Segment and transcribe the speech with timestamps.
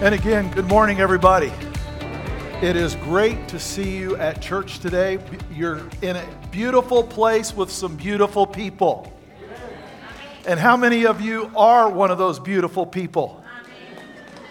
[0.00, 1.52] And again, good morning, everybody.
[2.62, 5.18] It is great to see you at church today.
[5.52, 9.12] You're in a beautiful place with some beautiful people.
[10.46, 13.42] And how many of you are one of those beautiful people?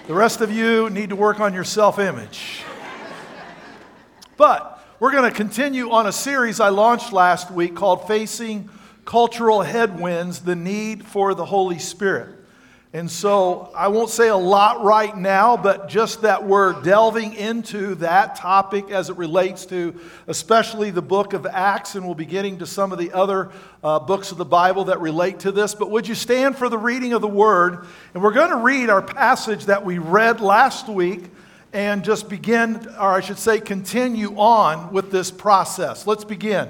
[0.08, 2.64] The rest of you need to work on your self image.
[4.36, 8.70] But we're going to continue on a series I launched last week called Facing
[9.06, 12.37] Cultural Headwinds The Need for the Holy Spirit.
[12.94, 17.96] And so I won't say a lot right now, but just that we're delving into
[17.96, 22.60] that topic as it relates to especially the book of Acts, and we'll be getting
[22.60, 23.52] to some of the other
[23.84, 25.76] uh, books of the Bible that relate to this.
[25.76, 27.86] But would you stand for the reading of the word?
[28.14, 31.26] And we're going to read our passage that we read last week
[31.74, 36.08] and just begin, or I should say, continue on with this process.
[36.08, 36.70] Let's begin.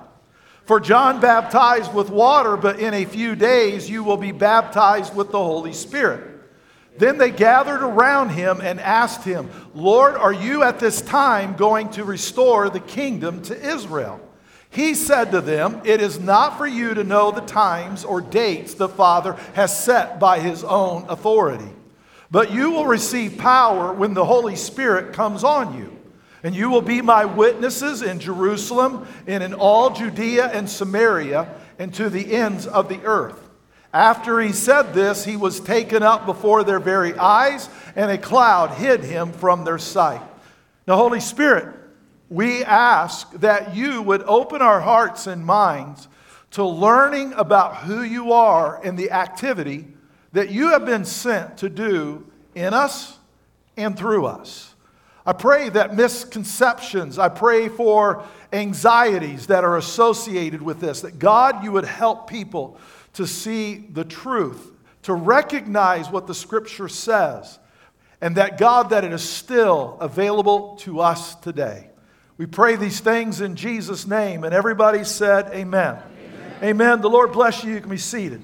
[0.65, 5.31] For John baptized with water, but in a few days you will be baptized with
[5.31, 6.27] the Holy Spirit.
[6.97, 11.89] Then they gathered around him and asked him, Lord, are you at this time going
[11.91, 14.19] to restore the kingdom to Israel?
[14.69, 18.73] He said to them, It is not for you to know the times or dates
[18.73, 21.69] the Father has set by his own authority,
[22.29, 26.00] but you will receive power when the Holy Spirit comes on you.
[26.43, 31.93] And you will be my witnesses in Jerusalem and in all Judea and Samaria and
[31.93, 33.49] to the ends of the earth.
[33.93, 38.71] After he said this, he was taken up before their very eyes, and a cloud
[38.71, 40.21] hid him from their sight.
[40.87, 41.75] Now, Holy Spirit,
[42.29, 46.07] we ask that you would open our hearts and minds
[46.51, 49.87] to learning about who you are and the activity
[50.31, 52.25] that you have been sent to do
[52.55, 53.19] in us
[53.75, 54.70] and through us.
[55.25, 61.63] I pray that misconceptions, I pray for anxieties that are associated with this, that God,
[61.63, 62.79] you would help people
[63.13, 64.71] to see the truth,
[65.03, 67.59] to recognize what the scripture says,
[68.19, 71.89] and that God, that it is still available to us today.
[72.37, 75.97] We pray these things in Jesus' name, and everybody said, Amen.
[75.97, 76.53] Amen.
[76.63, 77.01] Amen.
[77.01, 77.73] The Lord bless you.
[77.73, 78.41] You can be seated.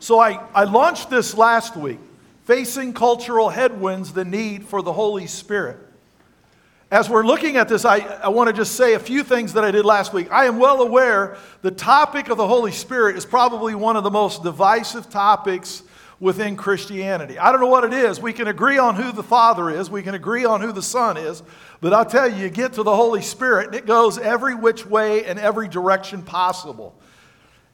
[0.00, 2.00] So I, I launched this last week
[2.44, 5.78] facing cultural headwinds, the need for the Holy Spirit.
[6.90, 9.64] As we're looking at this, I, I want to just say a few things that
[9.64, 10.30] I did last week.
[10.30, 14.10] I am well aware the topic of the Holy Spirit is probably one of the
[14.10, 15.82] most divisive topics
[16.20, 17.38] within Christianity.
[17.38, 18.20] I don't know what it is.
[18.20, 21.16] We can agree on who the Father is, we can agree on who the Son
[21.16, 21.42] is,
[21.80, 24.86] but I'll tell you, you get to the Holy Spirit and it goes every which
[24.86, 26.94] way and every direction possible.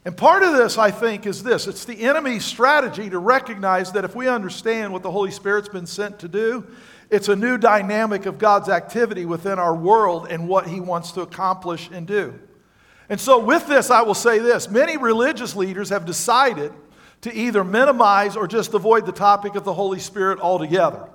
[0.05, 4.05] And part of this, I think, is this it's the enemy's strategy to recognize that
[4.05, 6.67] if we understand what the Holy Spirit's been sent to do,
[7.11, 11.23] it's a new dynamic of God's activity within our world and what he wants to
[11.23, 12.39] accomplish and do.
[13.09, 16.73] And so, with this, I will say this many religious leaders have decided
[17.23, 21.09] to either minimize or just avoid the topic of the Holy Spirit altogether.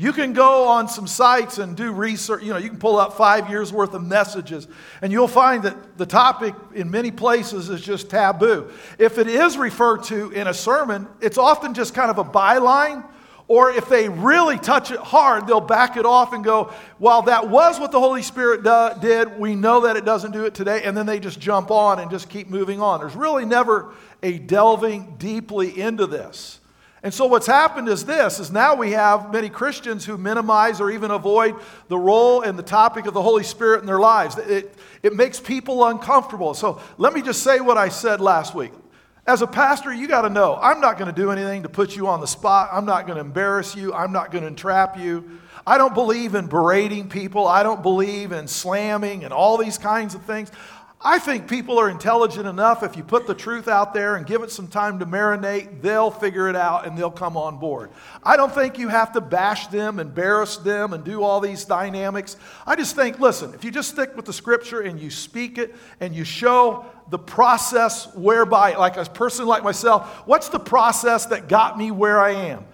[0.00, 2.44] You can go on some sites and do research.
[2.44, 4.68] You know, you can pull up five years worth of messages,
[5.02, 8.70] and you'll find that the topic in many places is just taboo.
[8.96, 13.04] If it is referred to in a sermon, it's often just kind of a byline,
[13.48, 17.48] or if they really touch it hard, they'll back it off and go, Well, that
[17.48, 20.82] was what the Holy Spirit do- did, we know that it doesn't do it today,
[20.84, 23.00] and then they just jump on and just keep moving on.
[23.00, 26.57] There's really never a delving deeply into this.
[27.02, 30.90] And so what's happened is this is now we have many Christians who minimize or
[30.90, 31.54] even avoid
[31.86, 34.36] the role and the topic of the Holy Spirit in their lives.
[34.36, 36.54] It, it makes people uncomfortable.
[36.54, 38.72] So let me just say what I said last week.
[39.28, 41.94] As a pastor, you got to know I'm not going to do anything to put
[41.94, 42.70] you on the spot.
[42.72, 43.92] I'm not going to embarrass you.
[43.92, 45.38] I'm not going to entrap you.
[45.66, 47.46] I don't believe in berating people.
[47.46, 50.50] I don't believe in slamming and all these kinds of things.
[51.00, 52.82] I think people are intelligent enough.
[52.82, 56.10] If you put the truth out there and give it some time to marinate, they'll
[56.10, 57.90] figure it out and they'll come on board.
[58.24, 62.36] I don't think you have to bash them, embarrass them, and do all these dynamics.
[62.66, 65.76] I just think, listen, if you just stick with the scripture and you speak it
[66.00, 71.48] and you show the process whereby, like a person like myself, what's the process that
[71.48, 72.64] got me where I am?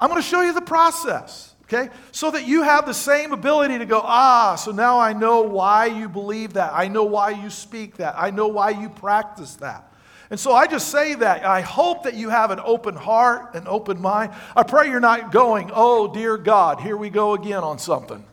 [0.00, 1.90] I'm going to show you the process okay?
[2.12, 5.86] So that you have the same ability to go, ah, so now I know why
[5.86, 6.72] you believe that.
[6.74, 8.14] I know why you speak that.
[8.18, 9.86] I know why you practice that.
[10.30, 11.44] And so I just say that.
[11.44, 14.32] I hope that you have an open heart, an open mind.
[14.56, 18.24] I pray you're not going, oh, dear God, here we go again on something.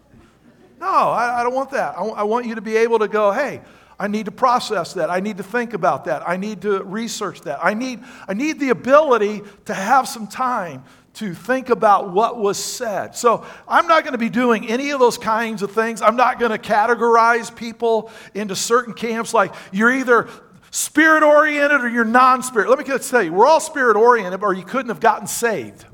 [0.80, 1.98] No, I, I don't want that.
[1.98, 3.62] I, I want you to be able to go, hey,
[4.00, 5.10] I need to process that.
[5.10, 6.28] I need to think about that.
[6.28, 7.60] I need to research that.
[7.64, 10.84] I need, I need the ability to have some time
[11.18, 13.16] to think about what was said.
[13.16, 16.02] So I'm not going to be doing any of those kinds of things.
[16.02, 20.30] I'm not going to categorize people into certain camps like you're either
[20.70, 22.70] spirit oriented or you're non spirit.
[22.70, 25.86] Let me just tell you, we're all spirit oriented or you couldn't have gotten saved.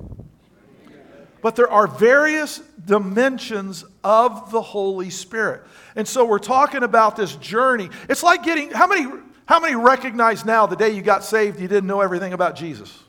[1.41, 5.63] But there are various dimensions of the Holy Spirit.
[5.95, 7.89] And so we're talking about this journey.
[8.09, 9.09] It's like getting, how many,
[9.45, 13.03] how many recognize now the day you got saved you didn't know everything about Jesus?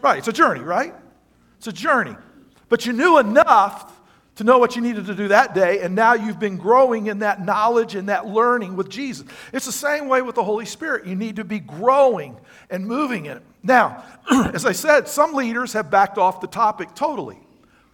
[0.00, 0.94] Right, it's a journey, right?
[1.60, 2.16] It's a journey.
[2.70, 3.92] But you knew enough
[4.36, 7.18] to know what you needed to do that day, and now you've been growing in
[7.18, 9.26] that knowledge and that learning with Jesus.
[9.52, 11.04] It's the same way with the Holy Spirit.
[11.04, 12.38] You need to be growing
[12.70, 13.42] and moving in it.
[13.62, 14.02] Now,
[14.54, 17.36] as I said, some leaders have backed off the topic totally.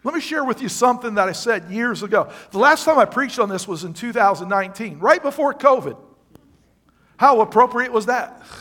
[0.05, 2.31] Let me share with you something that I said years ago.
[2.53, 5.97] The last time I preached on this was in 2019, right before COVID.
[7.17, 8.41] How appropriate was that?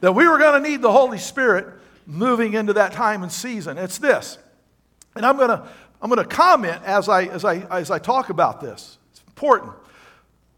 [0.00, 1.75] That we were going to need the Holy Spirit
[2.06, 3.78] moving into that time and season.
[3.78, 4.38] It's this.
[5.14, 5.68] And I'm going to
[6.00, 8.98] I'm going to comment as I, as, I, as I talk about this.
[9.12, 9.72] It's important.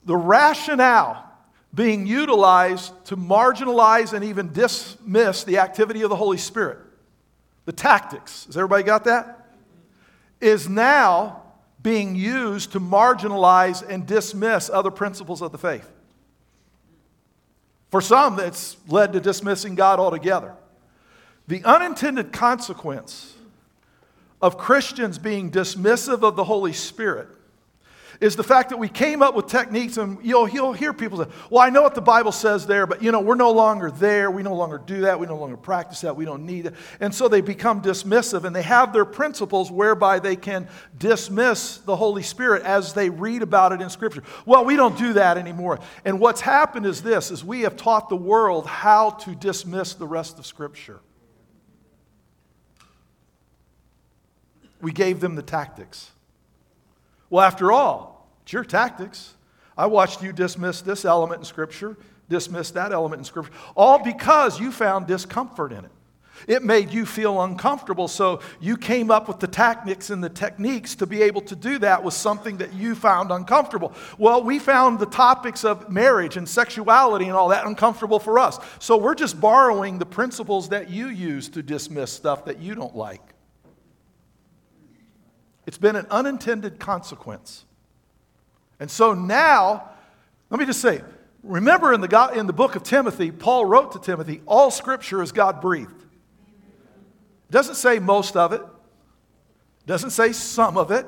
[0.04, 1.24] The rationale
[1.74, 6.78] being utilized to marginalize and even dismiss the activity of the Holy Spirit,
[7.66, 9.46] the tactics, has everybody got that?
[10.40, 11.42] Is now
[11.82, 15.88] being used to marginalize and dismiss other principles of the faith.
[17.90, 20.54] For some, it's led to dismissing God altogether.
[21.48, 23.34] The unintended consequence
[24.40, 27.28] of Christians being dismissive of the Holy Spirit
[28.20, 31.30] is the fact that we came up with techniques, and you'll, you'll hear people say,
[31.50, 34.30] Well, I know what the Bible says there, but you know, we're no longer there.
[34.30, 35.18] We no longer do that.
[35.20, 36.16] We no longer practice that.
[36.16, 36.74] We don't need it.
[37.00, 40.68] And so they become dismissive, and they have their principles whereby they can
[40.98, 44.24] dismiss the Holy Spirit as they read about it in Scripture.
[44.44, 45.78] Well, we don't do that anymore.
[46.04, 50.06] And what's happened is this is we have taught the world how to dismiss the
[50.06, 51.00] rest of Scripture.
[54.80, 56.10] We gave them the tactics.
[57.30, 59.34] Well, after all, it's your tactics.
[59.76, 61.96] I watched you dismiss this element in Scripture,
[62.28, 65.90] dismiss that element in Scripture, all because you found discomfort in it.
[66.46, 70.94] It made you feel uncomfortable, so you came up with the tactics and the techniques
[70.96, 73.92] to be able to do that with something that you found uncomfortable.
[74.18, 78.58] Well, we found the topics of marriage and sexuality and all that uncomfortable for us.
[78.78, 82.94] So we're just borrowing the principles that you use to dismiss stuff that you don't
[82.94, 83.34] like.
[85.68, 87.66] It's been an unintended consequence.
[88.80, 89.90] And so now,
[90.48, 91.02] let me just say,
[91.42, 95.30] remember in the, in the book of Timothy, Paul wrote to Timothy, all scripture is
[95.30, 95.90] God breathed.
[95.90, 101.04] It doesn't say most of it, it doesn't say some of it.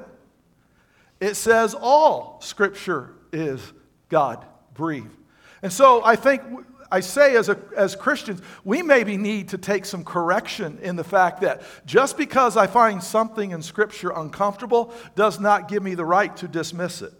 [1.20, 3.72] It says all scripture is
[4.10, 5.16] God breathed.
[5.62, 6.42] And so I think
[6.92, 11.04] I say as, a, as Christians, we maybe need to take some correction in the
[11.04, 16.04] fact that just because I find something in Scripture uncomfortable does not give me the
[16.04, 17.12] right to dismiss it.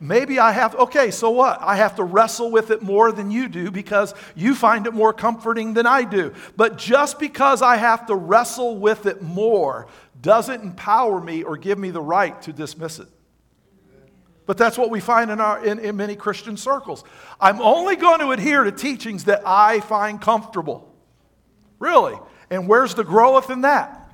[0.00, 1.58] Maybe I have, okay, so what?
[1.60, 5.12] I have to wrestle with it more than you do because you find it more
[5.12, 6.32] comforting than I do.
[6.56, 9.88] But just because I have to wrestle with it more
[10.22, 13.08] doesn't empower me or give me the right to dismiss it.
[14.48, 17.04] But that's what we find in, our, in, in many Christian circles.
[17.38, 20.90] I'm only going to adhere to teachings that I find comfortable.
[21.78, 22.16] Really.
[22.48, 24.10] And where's the growth in that?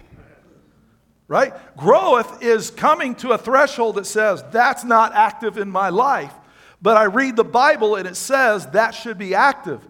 [1.29, 1.55] Right?
[1.77, 6.35] Growth is coming to a threshold that says, that's not active in my life.
[6.83, 9.87] But I read the Bible and it says that should be active.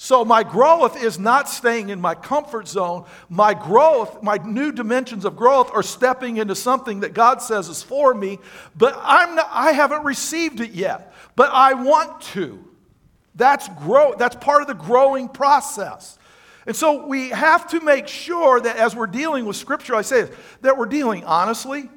[0.00, 3.04] So my growth is not staying in my comfort zone.
[3.28, 7.82] My growth, my new dimensions of growth are stepping into something that God says is
[7.82, 8.38] for me,
[8.76, 11.12] but I'm not, I haven't received it yet.
[11.34, 12.64] But I want to.
[13.34, 16.16] That's grow, that's part of the growing process.
[16.64, 20.22] And so we have to make sure that as we're dealing with scripture, I say
[20.22, 21.90] this, that we're dealing honestly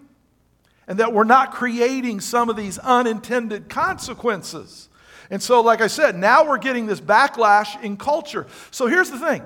[0.88, 4.89] and that we're not creating some of these unintended consequences.
[5.31, 8.45] And so, like I said, now we're getting this backlash in culture.
[8.69, 9.41] So here's the thing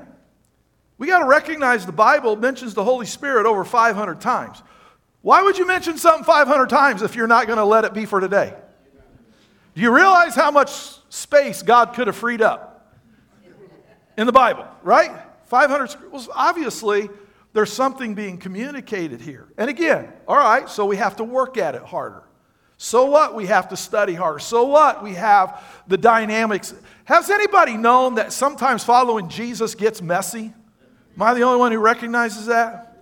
[0.98, 4.62] we got to recognize the Bible mentions the Holy Spirit over 500 times.
[5.22, 8.06] Why would you mention something 500 times if you're not going to let it be
[8.06, 8.54] for today?
[9.76, 10.70] Do you realize how much
[11.10, 12.96] space God could have freed up
[14.18, 15.12] in the Bible, right?
[15.46, 17.10] 500 well, obviously
[17.54, 19.48] there's something being communicated here.
[19.58, 22.24] And again, all right, so we have to work at it harder.
[22.78, 23.36] So what?
[23.36, 24.40] We have to study harder.
[24.40, 25.04] So what?
[25.04, 26.74] We have the dynamics.
[27.06, 30.54] Has anybody known that sometimes following Jesus gets messy?
[31.16, 32.98] Am I the only one who recognizes that?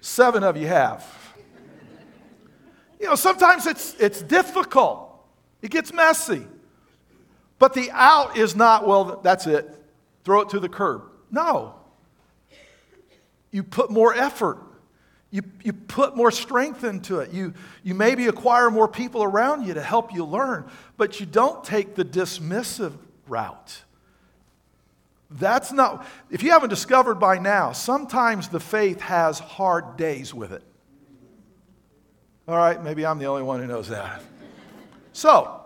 [0.00, 1.06] Seven of you have.
[3.00, 5.24] You know, sometimes it's, it's difficult,
[5.62, 6.46] it gets messy.
[7.58, 9.68] But the out is not, well, that's it,
[10.24, 11.02] throw it to the curb.
[11.30, 11.74] No.
[13.50, 14.58] You put more effort.
[15.30, 17.32] You, you put more strength into it.
[17.32, 21.62] You, you maybe acquire more people around you to help you learn, but you don't
[21.62, 22.94] take the dismissive
[23.26, 23.82] route.
[25.30, 30.52] That's not, if you haven't discovered by now, sometimes the faith has hard days with
[30.52, 30.62] it.
[32.46, 34.22] All right, maybe I'm the only one who knows that.
[35.12, 35.60] So,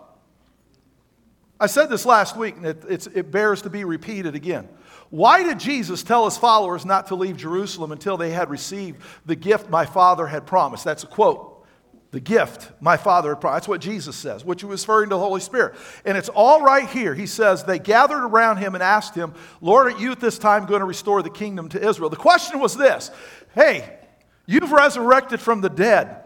[1.57, 4.67] I said this last week, and it, it bears to be repeated again.
[5.13, 9.35] Why did Jesus tell his followers not to leave Jerusalem until they had received the
[9.35, 10.83] gift my Father had promised?
[10.83, 11.67] That's a quote.
[12.09, 13.57] The gift my Father had promised.
[13.57, 15.75] That's what Jesus says, which was referring to the Holy Spirit.
[16.03, 17.13] And it's all right here.
[17.13, 20.65] He says, They gathered around him and asked him, Lord, are you at this time
[20.65, 22.09] going to restore the kingdom to Israel?
[22.09, 23.11] The question was this
[23.53, 23.99] Hey,
[24.47, 26.23] you've resurrected from the dead.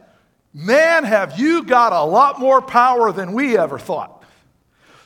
[0.54, 4.17] Man, have you got a lot more power than we ever thought.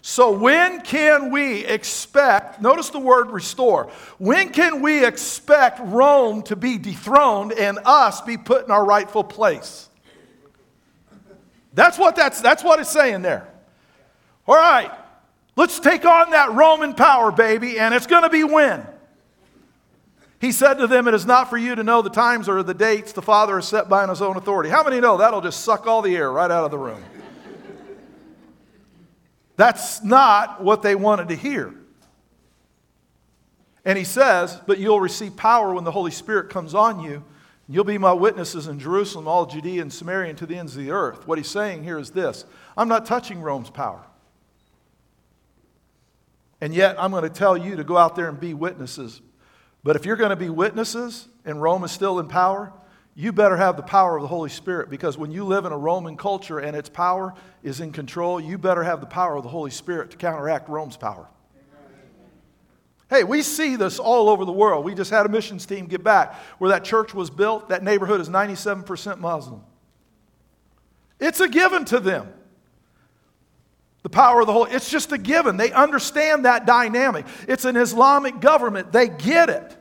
[0.03, 6.55] So, when can we expect, notice the word restore, when can we expect Rome to
[6.55, 9.89] be dethroned and us be put in our rightful place?
[11.73, 13.47] That's what, that's, that's what it's saying there.
[14.47, 14.91] All right,
[15.55, 18.85] let's take on that Roman power, baby, and it's going to be when?
[20.41, 22.73] He said to them, It is not for you to know the times or the
[22.73, 24.71] dates the Father has set by in his own authority.
[24.71, 27.03] How many know that'll just suck all the air right out of the room?
[29.61, 31.71] That's not what they wanted to hear.
[33.85, 37.23] And he says, But you'll receive power when the Holy Spirit comes on you.
[37.69, 40.83] You'll be my witnesses in Jerusalem, all Judea and Samaria, and to the ends of
[40.83, 41.27] the earth.
[41.27, 42.43] What he's saying here is this
[42.75, 44.01] I'm not touching Rome's power.
[46.59, 49.21] And yet, I'm going to tell you to go out there and be witnesses
[49.83, 52.71] but if you're going to be witnesses and Rome is still in power,
[53.13, 55.77] you better have the power of the Holy Spirit because when you live in a
[55.77, 59.49] Roman culture and its power is in control, you better have the power of the
[59.49, 61.27] Holy Spirit to counteract Rome's power.
[63.09, 64.85] Hey, we see this all over the world.
[64.85, 67.67] We just had a missions team get back where that church was built.
[67.67, 69.61] That neighborhood is 97% Muslim.
[71.19, 72.31] It's a given to them.
[74.03, 75.57] The power of the Holy, it's just a given.
[75.57, 77.25] They understand that dynamic.
[77.49, 78.93] It's an Islamic government.
[78.93, 79.77] They get it.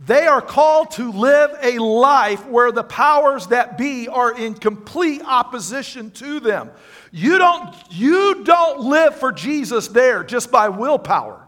[0.00, 5.22] They are called to live a life where the powers that be are in complete
[5.24, 6.70] opposition to them.
[7.10, 11.44] You don't, you don't live for Jesus there just by willpower.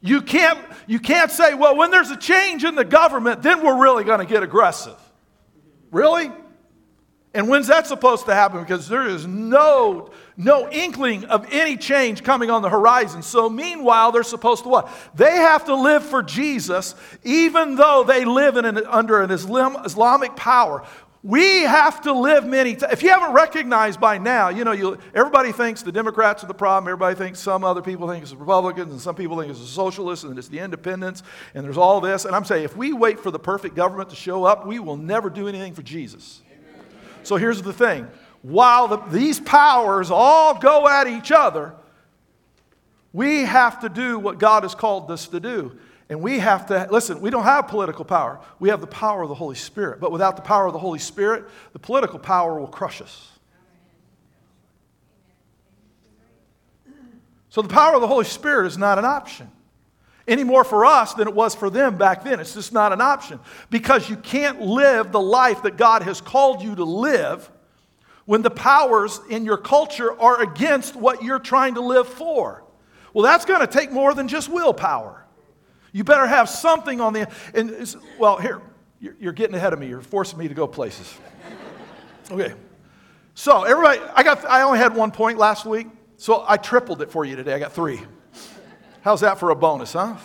[0.00, 3.80] You can't, you can't say, well, when there's a change in the government, then we're
[3.82, 4.96] really going to get aggressive.
[5.90, 6.30] Really?
[7.34, 8.60] And when's that supposed to happen?
[8.60, 13.22] Because there is no, no inkling of any change coming on the horizon.
[13.22, 14.90] So meanwhile, they're supposed to what?
[15.14, 19.78] They have to live for Jesus, even though they live in an, under an Islam,
[19.84, 20.84] Islamic power.
[21.22, 22.92] We have to live many times.
[22.92, 26.54] If you haven't recognized by now, you know, you, everybody thinks the Democrats are the
[26.54, 26.88] problem.
[26.88, 29.66] Everybody thinks some other people think it's the Republicans, and some people think it's the
[29.66, 31.24] socialists, and it's the independents,
[31.54, 32.26] and there's all this.
[32.26, 34.96] And I'm saying, if we wait for the perfect government to show up, we will
[34.96, 36.42] never do anything for Jesus.
[37.24, 38.06] So here's the thing
[38.46, 41.74] while the, these powers all go at each other,
[43.12, 45.76] we have to do what God has called us to do.
[46.08, 48.38] And we have to, listen, we don't have political power.
[48.60, 49.98] We have the power of the Holy Spirit.
[49.98, 53.32] But without the power of the Holy Spirit, the political power will crush us.
[57.48, 59.50] So the power of the Holy Spirit is not an option
[60.28, 62.38] any more for us than it was for them back then.
[62.38, 66.62] It's just not an option because you can't live the life that God has called
[66.62, 67.50] you to live
[68.26, 72.64] when the powers in your culture are against what you're trying to live for.
[73.14, 75.24] Well, that's going to take more than just willpower.
[75.92, 78.60] You better have something on the and well, here
[79.00, 79.88] you're getting ahead of me.
[79.88, 81.12] You're forcing me to go places.
[82.28, 82.54] Okay.
[83.36, 87.12] So, everybody, I got I only had one point last week, so I tripled it
[87.12, 87.54] for you today.
[87.54, 88.00] I got 3.
[89.02, 90.16] How's that for a bonus, huh?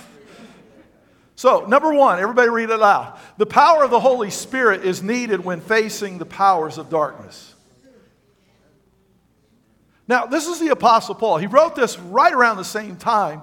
[1.36, 3.20] So, number one, everybody read it loud.
[3.38, 7.54] The power of the Holy Spirit is needed when facing the powers of darkness.
[10.08, 11.38] Now, this is the Apostle Paul.
[11.38, 13.42] He wrote this right around the same time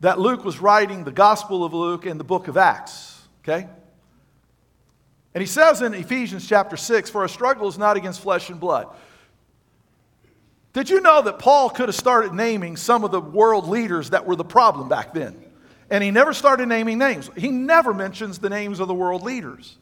[0.00, 3.22] that Luke was writing the Gospel of Luke and the book of Acts.
[3.42, 3.68] Okay?
[5.34, 8.58] And he says in Ephesians chapter 6 For our struggle is not against flesh and
[8.58, 8.88] blood.
[10.72, 14.26] Did you know that Paul could have started naming some of the world leaders that
[14.26, 15.36] were the problem back then?
[15.90, 17.28] And he never started naming names.
[17.36, 19.76] He never mentions the names of the world leaders.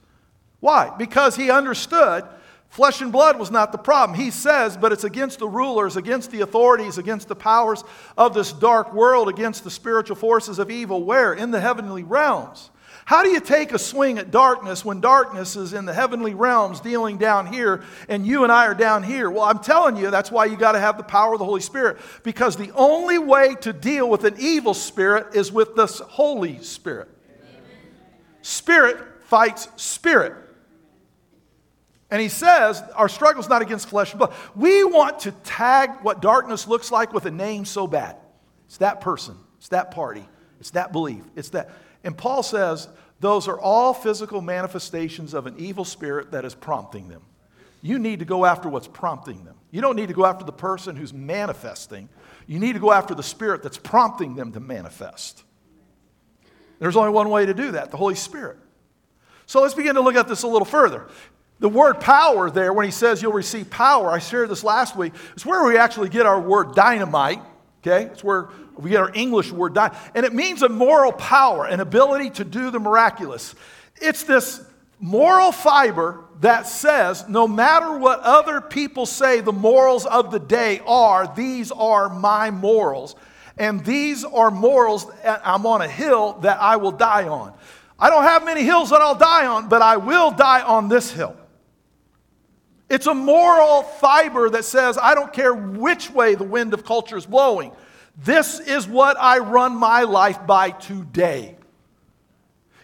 [0.61, 0.91] Why?
[0.97, 2.25] Because he understood
[2.69, 4.19] flesh and blood was not the problem.
[4.19, 7.83] He says, but it's against the rulers, against the authorities, against the powers
[8.17, 11.03] of this dark world, against the spiritual forces of evil.
[11.05, 11.33] Where?
[11.33, 12.71] In the heavenly realms.
[13.09, 16.79] How do you take a swing at darkness when darkness is in the heavenly realms
[16.81, 19.31] dealing down here and you and I are down here?
[19.31, 21.63] Well, I'm telling you, that's why you got to have the power of the Holy
[21.63, 26.63] Spirit because the only way to deal with an evil spirit is with the Holy
[26.63, 27.09] Spirit.
[28.43, 30.35] Spirit fights spirit.
[32.11, 34.33] And he says, our struggle is not against flesh and blood.
[34.57, 38.17] We want to tag what darkness looks like with a name so bad.
[38.67, 40.27] It's that person, it's that party,
[40.61, 41.71] it's that belief, it's that.
[42.05, 42.89] And Paul says
[43.21, 47.23] those are all physical manifestations of an evil spirit that is prompting them.
[47.83, 49.57] You need to go after what's prompting them.
[49.71, 52.09] You don't need to go after the person who's manifesting.
[52.47, 55.45] You need to go after the spirit that's prompting them to manifest.
[56.79, 58.59] There's only one way to do that the Holy Spirit.
[59.47, 61.09] So let's begin to look at this a little further.
[61.61, 65.13] The word power there, when he says you'll receive power, I shared this last week,
[65.37, 67.41] is where we actually get our word dynamite.
[67.83, 68.05] Okay?
[68.05, 69.97] It's where we get our English word die.
[70.15, 73.55] And it means a moral power, an ability to do the miraculous.
[73.97, 74.65] It's this
[75.01, 80.81] moral fiber that says no matter what other people say the morals of the day
[80.87, 83.17] are, these are my morals.
[83.57, 87.53] And these are morals I'm on a hill that I will die on.
[87.99, 91.11] I don't have many hills that I'll die on, but I will die on this
[91.11, 91.35] hill.
[92.89, 97.17] It's a moral fiber that says, I don't care which way the wind of culture
[97.17, 97.73] is blowing.
[98.17, 101.57] This is what I run my life by today.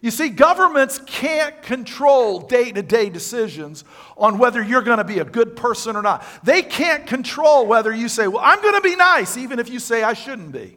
[0.04, 3.84] You see, governments can't control day to day decisions
[4.18, 6.22] on whether you're going to be a good person or not.
[6.42, 9.78] They can't control whether you say, Well, I'm going to be nice, even if you
[9.78, 10.76] say I shouldn't be.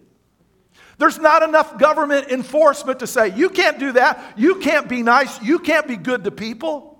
[0.97, 4.35] There's not enough government enforcement to say, You can't do that.
[4.37, 5.41] You can't be nice.
[5.41, 6.96] You can't be good to people.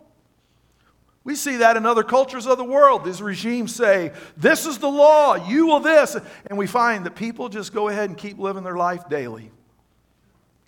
[1.27, 3.03] We see that in other cultures of the world.
[3.03, 6.15] These regimes say, This is the law, you will this.
[6.45, 9.51] And we find that people just go ahead and keep living their life daily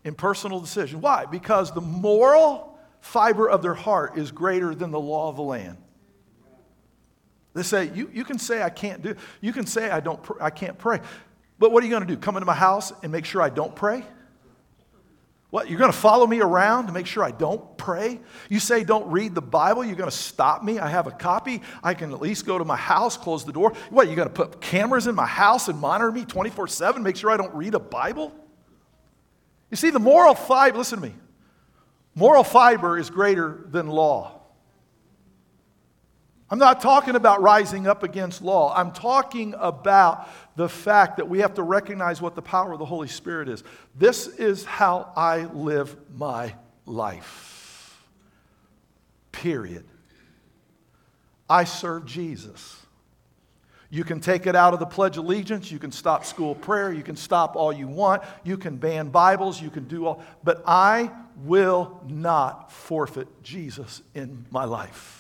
[0.04, 1.00] in personal decision.
[1.00, 1.26] Why?
[1.26, 5.78] Because the moral fiber of their heart is greater than the law of the land.
[7.54, 10.50] They say, You, you can say I can't do, you can say I, don't, I
[10.50, 11.00] can't pray.
[11.58, 12.19] But what are you going to do?
[12.19, 14.04] Come into my house and make sure I don't pray?
[15.50, 18.20] What, you're going to follow me around to make sure I don't pray?
[18.50, 20.78] You say don't read the Bible, you're going to stop me?
[20.78, 21.62] I have a copy.
[21.84, 23.74] I can at least go to my house, close the door.
[23.90, 27.16] What, you're going to put cameras in my house and monitor me 24 7, make
[27.16, 28.32] sure I don't read a Bible?
[29.72, 31.16] You see, the moral fiber, listen to me,
[32.14, 34.40] moral fiber is greater than law.
[36.52, 38.74] I'm not talking about rising up against law.
[38.76, 40.28] I'm talking about
[40.60, 43.63] the fact that we have to recognize what the power of the Holy Spirit is.
[43.95, 46.54] This is how I live my
[46.86, 48.04] life.
[49.32, 49.86] Period.
[51.50, 52.76] I serve Jesus.
[53.89, 55.72] You can take it out of the Pledge of Allegiance.
[55.72, 56.91] You can stop school prayer.
[56.91, 58.24] You can stop all you want.
[58.43, 59.62] You can ban Bibles.
[59.62, 60.22] You can do all.
[60.43, 65.19] But I will not forfeit Jesus in my life.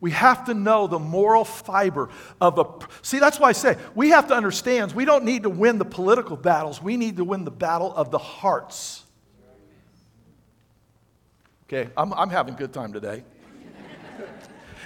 [0.00, 2.66] We have to know the moral fiber of a.
[3.02, 5.84] See, that's why I say we have to understand we don't need to win the
[5.84, 9.04] political battles, we need to win the battle of the hearts.
[11.64, 13.24] Okay, I'm, I'm having a good time today.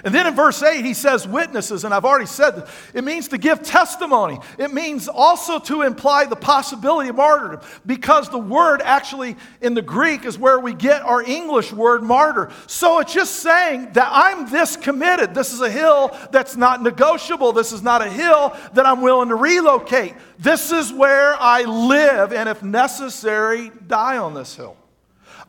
[0.03, 2.69] And then in verse 8, he says witnesses, and I've already said that.
[2.93, 4.39] It means to give testimony.
[4.57, 9.81] It means also to imply the possibility of martyrdom, because the word actually in the
[9.81, 12.51] Greek is where we get our English word martyr.
[12.67, 15.35] So it's just saying that I'm this committed.
[15.35, 17.53] This is a hill that's not negotiable.
[17.53, 20.15] This is not a hill that I'm willing to relocate.
[20.39, 24.75] This is where I live, and if necessary, die on this hill.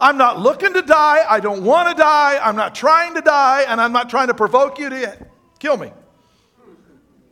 [0.02, 1.24] I'm not looking to die.
[1.30, 2.36] I don't want to die.
[2.42, 3.64] I'm not trying to die.
[3.68, 5.16] And I'm not trying to provoke you to
[5.60, 5.92] kill me.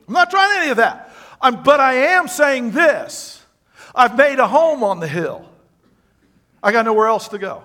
[0.07, 1.13] I'm not trying any of that.
[1.41, 3.45] I'm, but I am saying this
[3.93, 5.51] I've made a home on the hill.
[6.63, 7.65] I got nowhere else to go.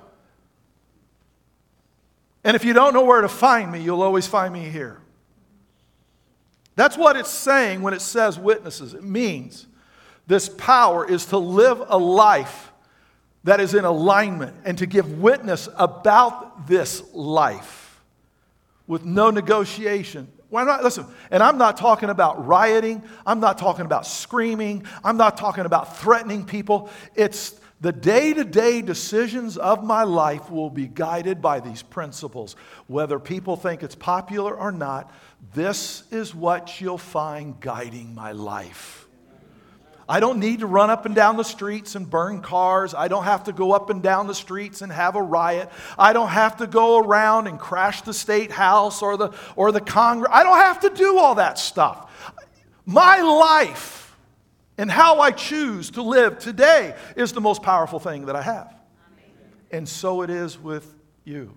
[2.44, 5.00] And if you don't know where to find me, you'll always find me here.
[6.76, 8.96] That's what it's saying when it says witnesses.
[8.96, 9.68] It means
[10.26, 12.72] this power is to live a life
[13.46, 18.04] that is in alignment and to give witness about this life
[18.88, 20.84] with no negotiation Why not?
[20.84, 23.04] Listen, and I'm not talking about rioting.
[23.26, 24.86] I'm not talking about screaming.
[25.04, 26.90] I'm not talking about threatening people.
[27.16, 32.56] It's the day to day decisions of my life will be guided by these principles.
[32.88, 35.12] Whether people think it's popular or not,
[35.54, 39.05] this is what you'll find guiding my life.
[40.08, 42.94] I don't need to run up and down the streets and burn cars.
[42.94, 45.70] I don't have to go up and down the streets and have a riot.
[45.98, 49.82] I don't have to go around and crash the state house or the, or the
[49.82, 50.32] Congress.
[50.32, 52.12] I don't have to do all that stuff.
[52.86, 54.16] My life
[54.78, 58.76] and how I choose to live today is the most powerful thing that I have.
[59.72, 61.52] And so it is with you.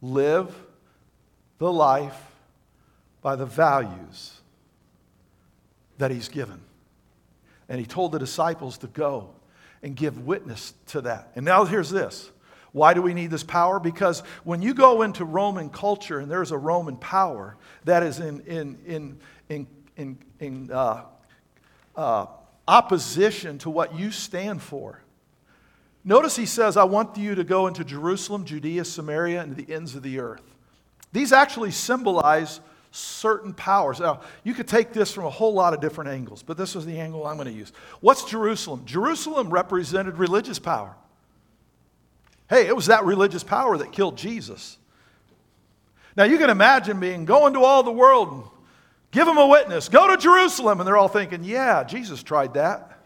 [0.00, 0.54] Live
[1.58, 2.20] the life
[3.20, 4.41] by the values
[6.02, 6.60] that he's given.
[7.68, 9.30] And he told the disciples to go
[9.84, 11.30] and give witness to that.
[11.36, 12.28] And now here's this.
[12.72, 13.78] Why do we need this power?
[13.78, 18.40] Because when you go into Roman culture and there's a Roman power that is in,
[18.40, 21.04] in, in, in, in, in uh,
[21.94, 22.26] uh,
[22.66, 25.02] opposition to what you stand for.
[26.02, 29.94] Notice he says, I want you to go into Jerusalem, Judea, Samaria, and the ends
[29.94, 30.42] of the earth.
[31.12, 32.58] These actually symbolize
[32.92, 33.98] certain powers.
[33.98, 36.86] Now, you could take this from a whole lot of different angles, but this is
[36.86, 37.72] the angle I'm going to use.
[38.00, 38.82] What's Jerusalem?
[38.84, 40.94] Jerusalem represented religious power.
[42.48, 44.76] Hey, it was that religious power that killed Jesus.
[46.16, 48.44] Now, you can imagine being going to all the world and
[49.10, 52.98] give them a witness, go to Jerusalem, and they're all thinking, yeah, Jesus tried that.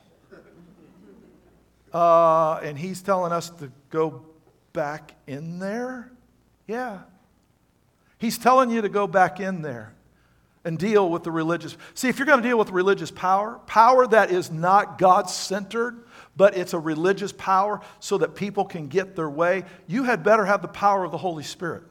[1.92, 4.26] Uh, and he's telling us to go
[4.72, 6.10] back in there?
[6.66, 6.98] Yeah.
[8.18, 9.92] He's telling you to go back in there
[10.64, 11.76] and deal with the religious.
[11.94, 16.04] See, if you're going to deal with religious power, power that is not God centered,
[16.36, 20.44] but it's a religious power so that people can get their way, you had better
[20.44, 21.84] have the power of the Holy Spirit.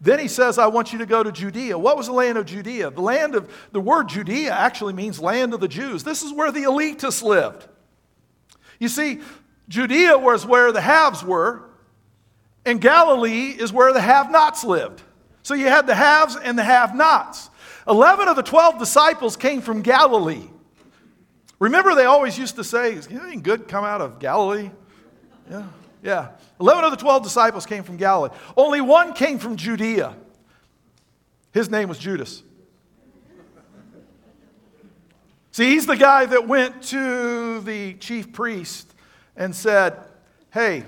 [0.00, 1.76] Then he says, I want you to go to Judea.
[1.78, 2.90] What was the land of Judea?
[2.90, 6.04] The land of the word Judea actually means land of the Jews.
[6.04, 7.66] This is where the elitists lived.
[8.78, 9.20] You see,
[9.68, 11.64] Judea was where the haves were,
[12.64, 15.02] and Galilee is where the have nots lived.
[15.42, 17.50] So you had the haves and the have nots.
[17.88, 20.48] 11 of the 12 disciples came from Galilee.
[21.58, 24.70] Remember, they always used to say, anything good come out of Galilee?
[25.50, 25.64] Yeah,
[26.02, 26.28] yeah.
[26.60, 28.34] 11 of the 12 disciples came from Galilee.
[28.56, 30.14] Only one came from Judea.
[31.52, 32.42] His name was Judas.
[35.50, 38.94] See, he's the guy that went to the chief priest
[39.36, 39.96] and said,
[40.52, 40.84] Hey,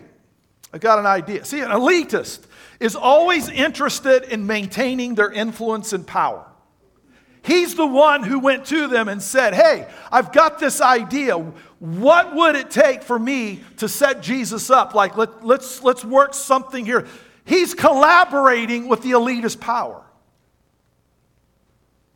[0.72, 1.44] I got an idea.
[1.44, 2.42] See, an elitist
[2.80, 6.46] is always interested in maintaining their influence and power.
[7.42, 11.36] He's the one who went to them and said, Hey, I've got this idea.
[11.36, 14.94] What would it take for me to set Jesus up?
[14.94, 17.06] Like, let, let's, let's work something here.
[17.44, 20.02] He's collaborating with the elitist power.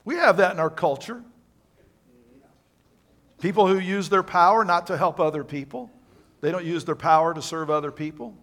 [0.05, 1.23] We have that in our culture.
[3.41, 5.91] People who use their power not to help other people,
[6.41, 8.37] they don't use their power to serve other people.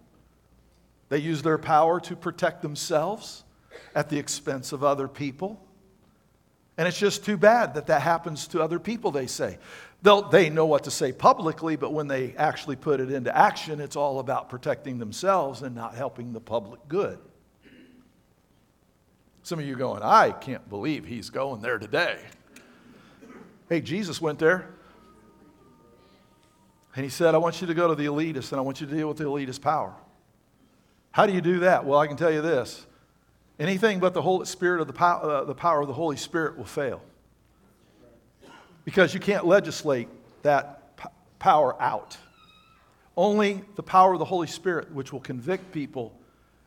[1.12, 3.44] They use their power to protect themselves
[3.94, 5.62] at the expense of other people.
[6.78, 9.58] And it's just too bad that that happens to other people, they say.
[10.00, 13.78] They'll, they know what to say publicly, but when they actually put it into action,
[13.78, 17.18] it's all about protecting themselves and not helping the public good.
[19.42, 22.20] Some of you going, I can't believe he's going there today.
[23.68, 24.70] Hey, Jesus went there.
[26.96, 28.86] And he said, I want you to go to the elitists and I want you
[28.86, 29.94] to deal with the elitist power.
[31.12, 31.84] How do you do that?
[31.84, 32.86] Well, I can tell you this
[33.58, 36.58] anything but the Holy Spirit of the, power, uh, the power of the Holy Spirit
[36.58, 37.00] will fail.
[38.84, 40.08] Because you can't legislate
[40.42, 42.16] that p- power out.
[43.16, 46.12] Only the power of the Holy Spirit, which will convict people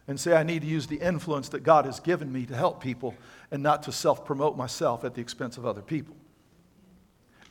[0.07, 2.81] and say, I need to use the influence that God has given me to help
[2.81, 3.15] people
[3.51, 6.15] and not to self promote myself at the expense of other people.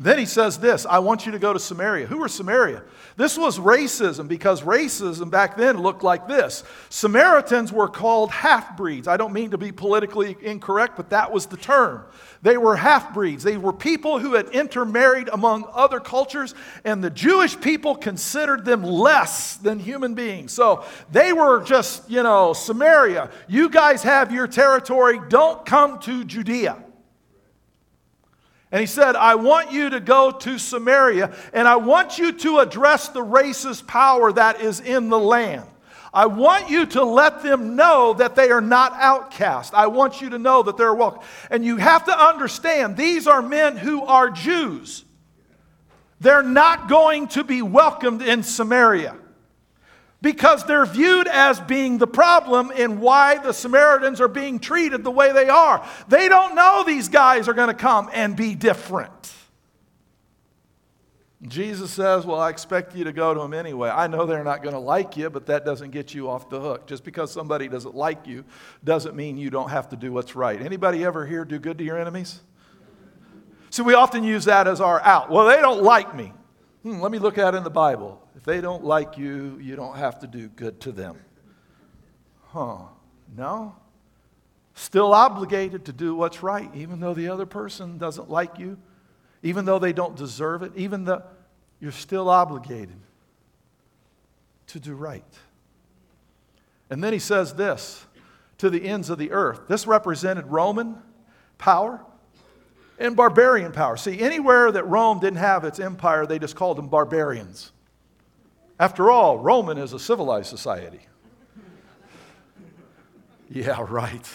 [0.00, 2.06] Then he says this I want you to go to Samaria.
[2.06, 2.82] Who were Samaria?
[3.16, 9.06] This was racism because racism back then looked like this Samaritans were called half breeds.
[9.06, 12.04] I don't mean to be politically incorrect, but that was the term.
[12.42, 13.44] They were half breeds.
[13.44, 16.54] They were people who had intermarried among other cultures,
[16.84, 20.52] and the Jewish people considered them less than human beings.
[20.52, 23.30] So they were just, you know, Samaria.
[23.46, 25.20] You guys have your territory.
[25.28, 26.83] Don't come to Judea.
[28.74, 32.58] And he said, I want you to go to Samaria and I want you to
[32.58, 35.62] address the racist power that is in the land.
[36.12, 39.74] I want you to let them know that they are not outcast.
[39.74, 41.22] I want you to know that they're welcome.
[41.52, 45.04] And you have to understand, these are men who are Jews.
[46.18, 49.14] They're not going to be welcomed in Samaria.
[50.24, 55.10] Because they're viewed as being the problem in why the Samaritans are being treated the
[55.10, 55.86] way they are.
[56.08, 59.12] They don't know these guys are going to come and be different.
[61.42, 63.90] Jesus says, Well, I expect you to go to them anyway.
[63.90, 66.58] I know they're not going to like you, but that doesn't get you off the
[66.58, 66.86] hook.
[66.86, 68.46] Just because somebody doesn't like you
[68.82, 70.58] doesn't mean you don't have to do what's right.
[70.58, 72.40] Anybody ever here do good to your enemies?
[73.68, 75.30] See, we often use that as our out.
[75.30, 76.32] Well, they don't like me.
[76.84, 78.22] Hmm, let me look at it in the Bible.
[78.36, 81.16] If they don't like you, you don't have to do good to them.
[82.48, 82.76] Huh.
[83.34, 83.74] No?
[84.74, 88.76] Still obligated to do what's right, even though the other person doesn't like you,
[89.42, 91.22] even though they don't deserve it, even though
[91.80, 93.00] you're still obligated
[94.66, 95.24] to do right.
[96.90, 98.04] And then he says this
[98.58, 99.62] to the ends of the earth.
[99.68, 100.98] This represented Roman
[101.56, 102.04] power
[102.98, 103.96] and barbarian power.
[103.96, 107.72] See, anywhere that Rome didn't have its empire, they just called them barbarians.
[108.78, 111.00] After all, Roman is a civilized society.
[113.50, 114.28] Yeah, right.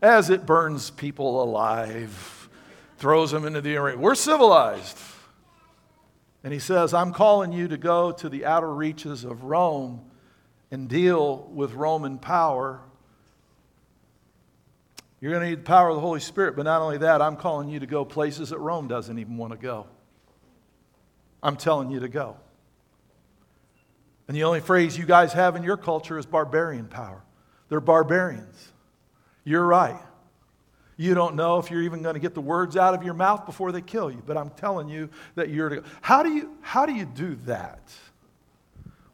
[0.00, 2.48] As it burns people alive,
[2.96, 3.98] throws them into the arena.
[3.98, 4.96] We're civilized.
[6.44, 10.00] And he says, I'm calling you to go to the outer reaches of Rome
[10.70, 12.80] and deal with Roman power.
[15.22, 17.36] You're going to need the power of the Holy Spirit, but not only that, I'm
[17.36, 19.86] calling you to go places that Rome doesn't even want to go.
[21.40, 22.36] I'm telling you to go.
[24.26, 27.22] And the only phrase you guys have in your culture is barbarian power.
[27.68, 28.72] They're barbarians.
[29.44, 30.00] You're right.
[30.96, 33.46] You don't know if you're even going to get the words out of your mouth
[33.46, 35.82] before they kill you, but I'm telling you that you're to go.
[36.00, 37.92] How do you, how do, you do that?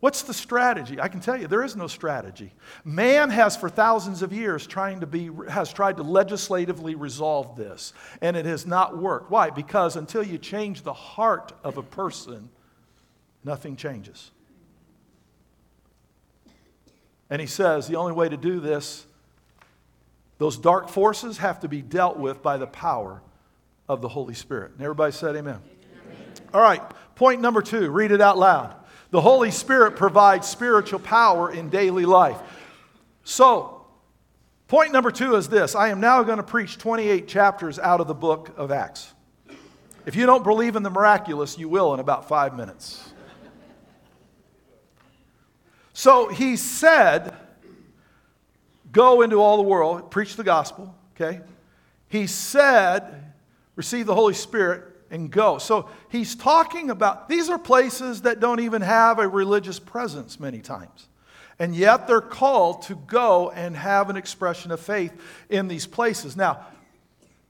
[0.01, 1.01] What's the strategy?
[1.01, 2.53] I can tell you there is no strategy.
[2.85, 7.93] Man has for thousands of years trying to be has tried to legislatively resolve this
[8.21, 9.31] and it has not worked.
[9.31, 9.51] Why?
[9.51, 12.49] Because until you change the heart of a person,
[13.43, 14.31] nothing changes.
[17.29, 19.05] And he says the only way to do this,
[20.39, 23.21] those dark forces have to be dealt with by the power
[23.89, 24.73] of the Holy Spirit.
[24.75, 25.57] And everybody said amen.
[25.57, 26.33] amen.
[26.55, 26.83] All right,
[27.17, 28.78] point number two, read it out loud.
[29.11, 32.39] The Holy Spirit provides spiritual power in daily life.
[33.25, 33.87] So,
[34.67, 38.07] point number two is this I am now going to preach 28 chapters out of
[38.07, 39.15] the book of Acts.
[40.05, 43.13] If you don't believe in the miraculous, you will in about five minutes.
[45.93, 47.35] So he said,
[48.93, 51.41] Go into all the world, preach the gospel, okay?
[52.09, 53.33] He said,
[53.77, 55.59] Receive the Holy Spirit and go.
[55.59, 60.61] So he's talking about these are places that don't even have a religious presence many
[60.61, 61.09] times.
[61.59, 65.13] And yet they're called to go and have an expression of faith
[65.49, 66.37] in these places.
[66.37, 66.67] Now,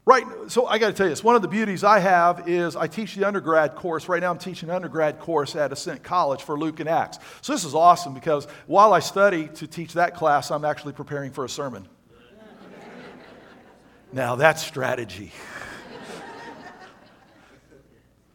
[0.08, 1.22] Right, so I got to tell you this.
[1.22, 4.08] One of the beauties I have is I teach the undergrad course.
[4.08, 7.18] Right now, I'm teaching an undergrad course at Ascent College for Luke and Acts.
[7.42, 11.30] So this is awesome because while I study to teach that class, I'm actually preparing
[11.30, 11.86] for a sermon.
[14.14, 15.30] now, that's strategy.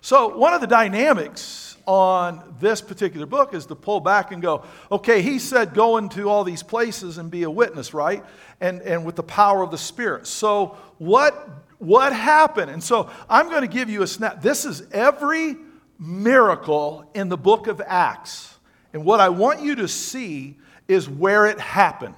[0.04, 4.66] so, one of the dynamics on this particular book is to pull back and go,
[4.92, 8.22] okay, he said go into all these places and be a witness, right?
[8.60, 10.28] And, and with the power of the Spirit.
[10.28, 12.70] So, what what happened?
[12.70, 14.42] And so I'm going to give you a snap.
[14.42, 15.56] This is every
[15.98, 18.58] miracle in the book of Acts.
[18.92, 20.58] And what I want you to see
[20.90, 22.16] is where it happened.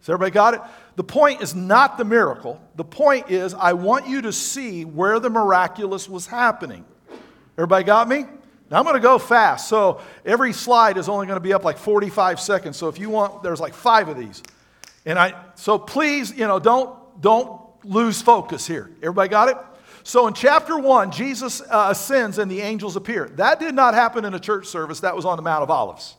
[0.00, 0.62] Has everybody got it?
[0.96, 2.62] The point is not the miracle.
[2.76, 6.86] The point is, I want you to see where the miraculous was happening.
[7.56, 8.24] Everybody got me?
[8.70, 9.68] Now I'm going to go fast.
[9.68, 12.76] So every slide is only going to be up like 45 seconds.
[12.76, 14.42] So if you want, there's like five of these.
[15.06, 18.90] And I, so please, you know, don't, don't lose focus here.
[19.02, 19.56] Everybody got it?
[20.02, 23.28] So in chapter 1, Jesus uh, ascends and the angels appear.
[23.36, 26.16] That did not happen in a church service, that was on the Mount of Olives.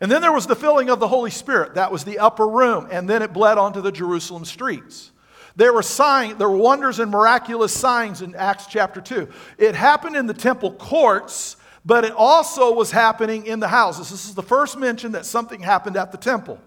[0.00, 1.74] And then there was the filling of the Holy Spirit.
[1.74, 2.88] That was the upper room.
[2.90, 5.10] And then it bled onto the Jerusalem streets.
[5.56, 9.28] There were signs, there were wonders and miraculous signs in Acts chapter 2.
[9.56, 14.10] It happened in the temple courts, but it also was happening in the houses.
[14.10, 16.60] This is the first mention that something happened at the temple.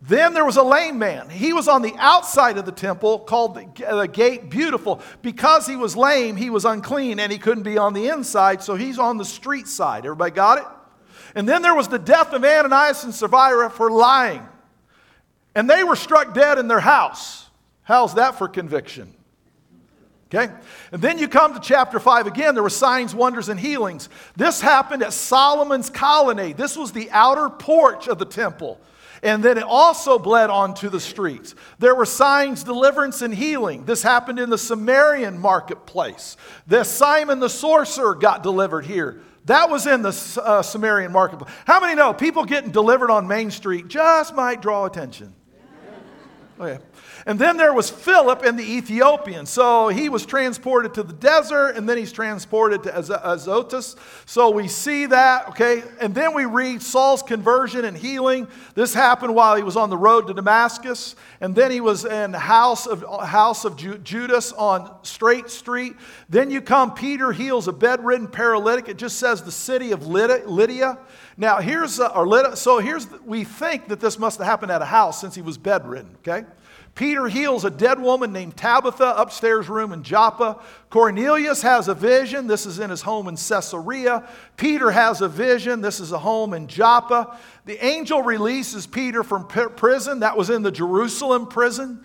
[0.00, 1.28] Then there was a lame man.
[1.28, 5.00] He was on the outside of the temple called the, gate beautiful.
[5.22, 8.76] Because he was lame, he was unclean and he couldn't be on the inside, so
[8.76, 10.06] he's on the street side.
[10.06, 10.64] Everybody got it?
[11.34, 14.46] And then there was the death of Ananias and Sapphira for lying.
[15.56, 17.47] And they were struck dead in their house.
[17.88, 19.14] How's that for conviction?
[20.26, 20.52] Okay?
[20.92, 22.52] And then you come to chapter 5 again.
[22.52, 24.10] There were signs, wonders, and healings.
[24.36, 26.58] This happened at Solomon's colonnade.
[26.58, 28.78] This was the outer porch of the temple.
[29.22, 31.54] And then it also bled onto the streets.
[31.78, 33.86] There were signs, deliverance, and healing.
[33.86, 36.36] This happened in the Samaritan marketplace.
[36.66, 39.22] The Simon the sorcerer got delivered here.
[39.46, 41.50] That was in the uh, Samaritan marketplace.
[41.64, 45.32] How many know people getting delivered on Main Street just might draw attention?
[46.60, 46.82] Okay.
[47.28, 49.44] And then there was Philip and the Ethiopian.
[49.44, 53.96] So he was transported to the desert and then he's transported to Azotus.
[54.24, 55.82] So we see that, okay?
[56.00, 58.48] And then we read Saul's conversion and healing.
[58.74, 61.16] This happened while he was on the road to Damascus.
[61.42, 65.96] And then he was in the house of, house of Judas on Straight Street.
[66.30, 68.88] Then you come, Peter heals a bedridden paralytic.
[68.88, 70.96] It just says the city of Lydia.
[71.36, 74.80] Now here's, uh, or Lydda, so here's, we think that this must have happened at
[74.80, 76.46] a house since he was bedridden, okay?
[76.98, 80.58] Peter heals a dead woman named Tabitha, upstairs room in Joppa.
[80.90, 82.48] Cornelius has a vision.
[82.48, 84.28] This is in his home in Caesarea.
[84.56, 85.80] Peter has a vision.
[85.80, 87.38] This is a home in Joppa.
[87.66, 90.18] The angel releases Peter from prison.
[90.18, 92.04] That was in the Jerusalem prison.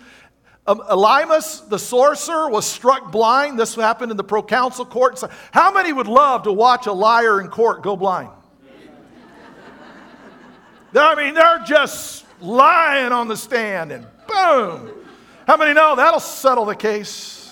[0.68, 3.58] Um, Elymas, the sorcerer, was struck blind.
[3.58, 5.18] This happened in the proconsul court.
[5.18, 8.30] So how many would love to watch a liar in court go blind?
[10.96, 14.92] I mean, they're just lying on the stand and Boom.
[15.48, 17.44] How many know that'll settle the case?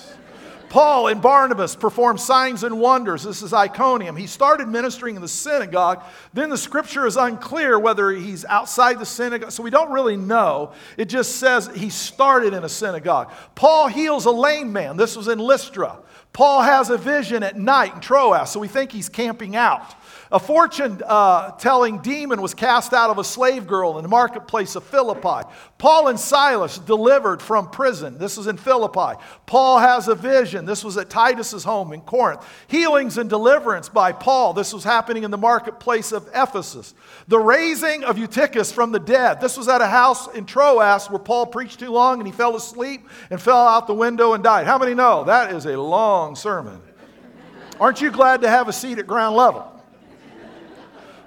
[0.71, 3.23] Paul and Barnabas performed signs and wonders.
[3.23, 4.15] This is Iconium.
[4.15, 6.01] He started ministering in the synagogue.
[6.33, 10.71] Then the scripture is unclear whether he's outside the synagogue, so we don't really know.
[10.95, 13.33] It just says he started in a synagogue.
[13.53, 14.95] Paul heals a lame man.
[14.95, 15.99] This was in Lystra.
[16.31, 19.93] Paul has a vision at night in Troas, so we think he's camping out.
[20.31, 24.77] A fortune uh, telling demon was cast out of a slave girl in the marketplace
[24.77, 25.45] of Philippi.
[25.77, 28.17] Paul and Silas delivered from prison.
[28.17, 29.21] This is in Philippi.
[29.45, 30.65] Paul has a vision.
[30.65, 32.45] This was at Titus's home in Corinth.
[32.67, 34.53] Healings and deliverance by Paul.
[34.53, 36.93] This was happening in the marketplace of Ephesus.
[37.27, 39.41] The raising of Eutychus from the dead.
[39.41, 42.55] This was at a house in Troas where Paul preached too long and he fell
[42.55, 44.65] asleep and fell out the window and died.
[44.65, 46.81] How many know that is a long sermon?
[47.81, 49.70] Aren't you glad to have a seat at ground level?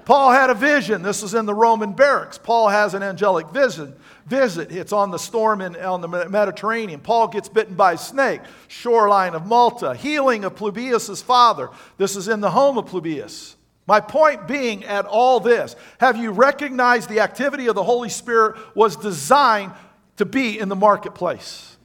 [0.05, 1.03] Paul had a vision.
[1.03, 2.37] This is in the Roman barracks.
[2.37, 3.95] Paul has an angelic vision.
[4.27, 4.71] Visit.
[4.71, 7.01] It's on the storm in, on the Mediterranean.
[7.01, 8.41] Paul gets bitten by a snake.
[8.69, 9.95] Shoreline of Malta.
[9.95, 11.71] Healing of Publius' father.
[11.97, 13.57] This is in the home of Publius.
[13.87, 18.57] My point being at all this, have you recognized the activity of the Holy Spirit
[18.75, 19.73] was designed
[20.17, 21.77] to be in the marketplace?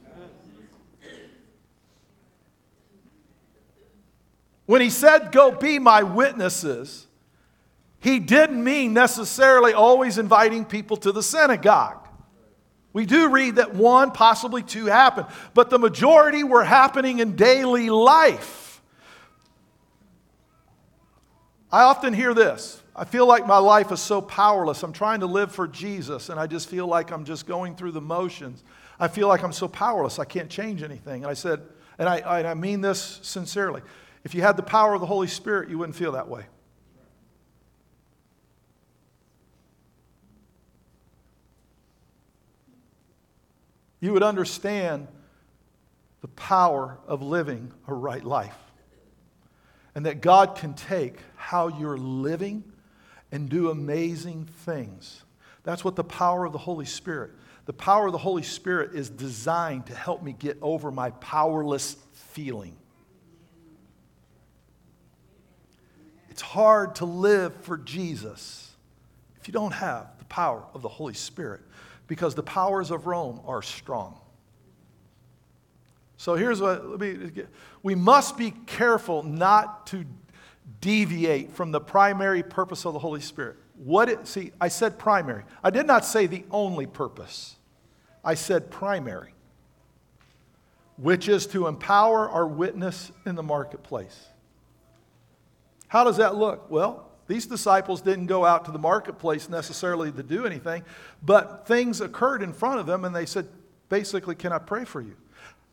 [4.64, 7.06] When he said, Go be my witnesses,
[8.00, 12.08] he didn't mean necessarily always inviting people to the synagogue.
[12.92, 17.88] We do read that one, possibly two happened, but the majority were happening in daily
[17.88, 18.82] life.
[21.70, 22.82] I often hear this.
[22.96, 24.82] I feel like my life is so powerless.
[24.82, 27.92] I'm trying to live for Jesus, and I just feel like I'm just going through
[27.92, 28.64] the motions.
[28.98, 31.22] I feel like I'm so powerless, I can't change anything.
[31.22, 31.60] And I said,
[31.98, 33.82] and I, I mean this sincerely
[34.24, 36.44] if you had the power of the Holy Spirit, you wouldn't feel that way.
[44.00, 45.06] You would understand
[46.20, 48.56] the power of living a right life.
[49.94, 52.64] And that God can take how you're living
[53.32, 55.22] and do amazing things.
[55.62, 57.32] That's what the power of the Holy Spirit.
[57.66, 61.96] The power of the Holy Spirit is designed to help me get over my powerless
[62.12, 62.76] feeling.
[66.30, 68.70] It's hard to live for Jesus
[69.40, 71.60] if you don't have the power of the Holy Spirit
[72.10, 74.18] because the powers of Rome are strong.
[76.16, 77.30] So here's what me,
[77.84, 80.04] we must be careful not to
[80.80, 83.58] deviate from the primary purpose of the Holy Spirit.
[83.76, 85.44] What it, see, I said primary.
[85.62, 87.54] I did not say the only purpose.
[88.24, 89.32] I said primary,
[90.96, 94.26] which is to empower our witness in the marketplace.
[95.86, 96.72] How does that look?
[96.72, 100.82] Well, these disciples didn't go out to the marketplace necessarily to do anything,
[101.22, 103.46] but things occurred in front of them and they said,
[103.88, 105.16] basically, Can I pray for you?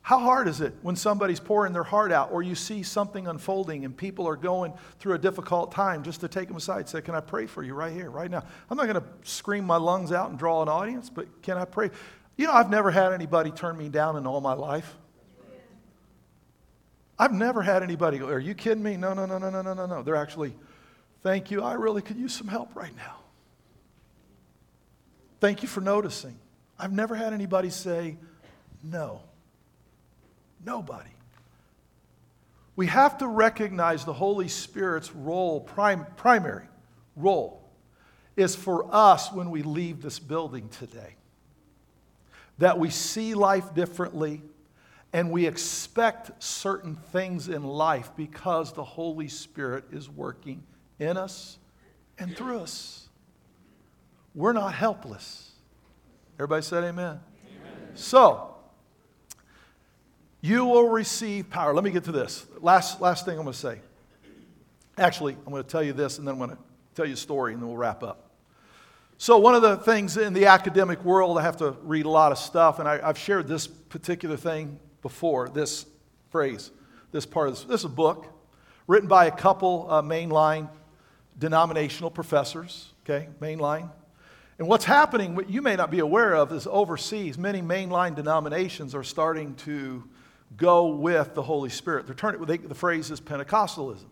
[0.07, 3.83] How hard is it when somebody's pouring their heart out or you see something unfolding
[3.83, 7.01] and people are going through a difficult time just to take them aside and say,
[7.01, 8.43] Can I pray for you right here, right now?
[8.69, 11.65] I'm not going to scream my lungs out and draw an audience, but can I
[11.65, 11.89] pray?
[12.37, 14.95] You know, I've never had anybody turn me down in all my life.
[17.19, 18.95] I've never had anybody go, Are you kidding me?
[18.95, 20.03] No, no, no, no, no, no, no, no.
[20.03, 20.53] They're actually
[21.27, 21.61] Thank you.
[21.61, 23.17] I really could use some help right now.
[25.41, 26.39] Thank you for noticing.
[26.79, 28.15] I've never had anybody say
[28.81, 29.19] no.
[30.65, 31.09] Nobody.
[32.77, 36.69] We have to recognize the Holy Spirit's role, prim- primary
[37.17, 37.61] role,
[38.37, 41.15] is for us when we leave this building today.
[42.59, 44.43] That we see life differently
[45.11, 50.63] and we expect certain things in life because the Holy Spirit is working
[50.99, 51.57] in us
[52.17, 53.07] and through us.
[54.35, 55.51] We're not helpless.
[56.35, 57.19] Everybody said amen.
[57.45, 57.95] amen.
[57.95, 58.55] So,
[60.41, 61.73] you will receive power.
[61.73, 62.45] Let me get to this.
[62.61, 63.79] Last, last thing I'm going to say.
[64.97, 66.57] Actually, I'm going to tell you this and then I'm going to
[66.95, 68.27] tell you a story and then we'll wrap up.
[69.19, 72.31] So, one of the things in the academic world, I have to read a lot
[72.31, 75.87] of stuff, and I, have shared this particular thing before this
[76.29, 76.69] phrase,
[77.11, 77.63] this part of this.
[77.63, 78.27] This is a book
[78.85, 80.69] written by a couple uh, mainline
[81.37, 83.89] denominational professors, okay, mainline.
[84.59, 88.95] And what's happening, what you may not be aware of, is overseas, many mainline denominations
[88.95, 90.03] are starting to
[90.55, 92.07] go with the Holy Spirit.
[92.07, 94.05] They're turning, they, the phrase is Pentecostalism.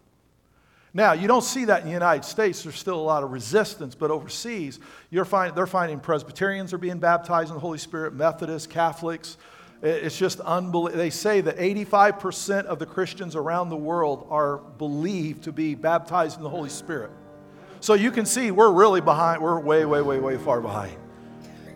[0.93, 2.63] Now, you don't see that in the United States.
[2.63, 6.99] There's still a lot of resistance, but overseas, you're find, they're finding Presbyterians are being
[6.99, 9.38] baptized in the Holy Spirit, Methodists, Catholics.
[9.82, 10.97] It's just unbelievable.
[10.97, 16.38] They say that 85% of the Christians around the world are believed to be baptized
[16.38, 17.11] in the Holy Spirit.
[17.82, 19.41] So you can see we're really behind.
[19.41, 20.97] We're way, way, way, way far behind.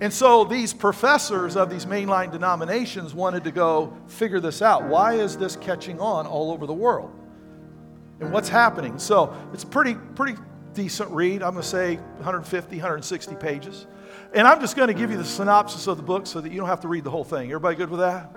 [0.02, 4.86] And so these professors of these mainline denominations wanted to go figure this out.
[4.86, 7.14] Why is this catching on all over the world?
[8.20, 9.00] and what's happening.
[9.00, 10.38] So it's a pretty, pretty
[10.74, 11.42] decent read.
[11.42, 13.88] I'm going to say 150, 160 pages.
[14.34, 16.60] And I'm just going to give you the synopsis of the book so that you
[16.60, 17.50] don't have to read the whole thing.
[17.50, 18.36] Everybody good with that?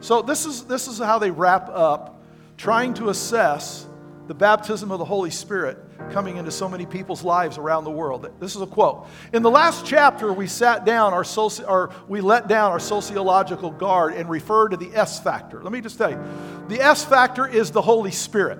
[0.00, 2.22] So this is, this is how they wrap up
[2.58, 3.86] trying to assess
[4.26, 5.78] the baptism of the Holy Spirit
[6.10, 8.28] coming into so many people's lives around the world.
[8.40, 9.06] This is a quote.
[9.32, 13.70] In the last chapter, we sat down our soci- or we let down our sociological
[13.70, 15.62] guard and referred to the S factor.
[15.62, 16.22] Let me just tell you.
[16.68, 18.58] The S factor is the Holy Spirit.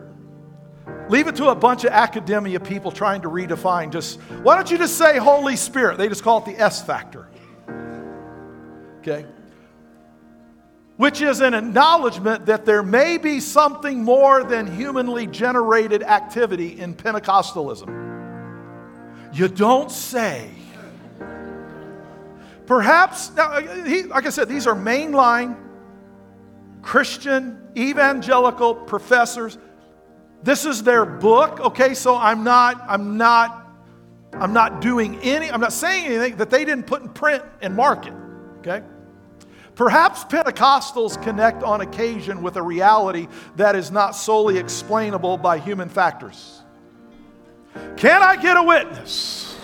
[1.09, 4.77] Leave it to a bunch of academia people trying to redefine just, why don't you
[4.77, 5.99] just say Holy Spirit?
[5.99, 7.29] They just call it the S factor.
[9.01, 9.25] Okay?
[10.97, 16.95] Which is an acknowledgement that there may be something more than humanly generated activity in
[16.95, 18.05] Pentecostalism.
[19.33, 20.51] You don't say.
[22.67, 25.57] Perhaps, now, he, like I said, these are mainline
[26.83, 29.59] Christian evangelical professors
[30.43, 31.95] this is their book, okay?
[31.95, 33.69] So I'm not, I'm not,
[34.33, 37.75] I'm not doing any, I'm not saying anything that they didn't put in print and
[37.75, 38.13] market,
[38.59, 38.83] okay?
[39.75, 45.89] Perhaps Pentecostals connect on occasion with a reality that is not solely explainable by human
[45.89, 46.63] factors.
[47.97, 49.55] Can I get a witness?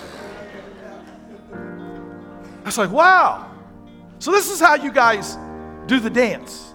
[2.62, 3.50] I was like, wow.
[4.18, 5.36] So this is how you guys
[5.86, 6.74] do the dance.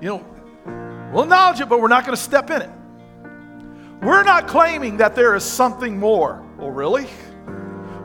[0.00, 2.70] You know, we'll acknowledge it, but we're not going to step in it.
[4.00, 6.44] We're not claiming that there is something more.
[6.60, 7.06] Oh, really?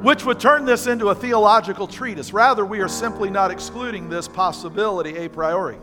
[0.01, 2.33] Which would turn this into a theological treatise.
[2.33, 5.77] Rather, we are simply not excluding this possibility a priori.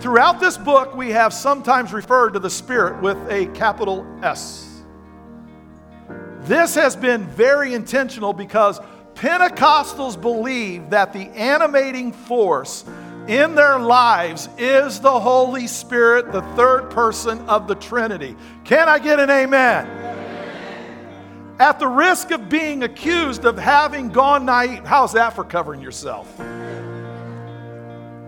[0.00, 4.82] Throughout this book, we have sometimes referred to the Spirit with a capital S.
[6.40, 8.80] This has been very intentional because
[9.14, 12.84] Pentecostals believe that the animating force
[13.28, 18.36] in their lives is the Holy Spirit, the third person of the Trinity.
[18.64, 19.86] Can I get an amen?
[19.86, 21.56] amen?
[21.58, 26.38] At the risk of being accused of having gone naive, how's that for covering yourself?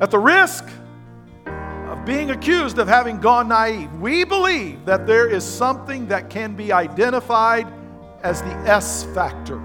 [0.00, 0.64] At the risk
[1.46, 6.54] of being accused of having gone naive, we believe that there is something that can
[6.54, 7.66] be identified
[8.22, 9.60] as the S factor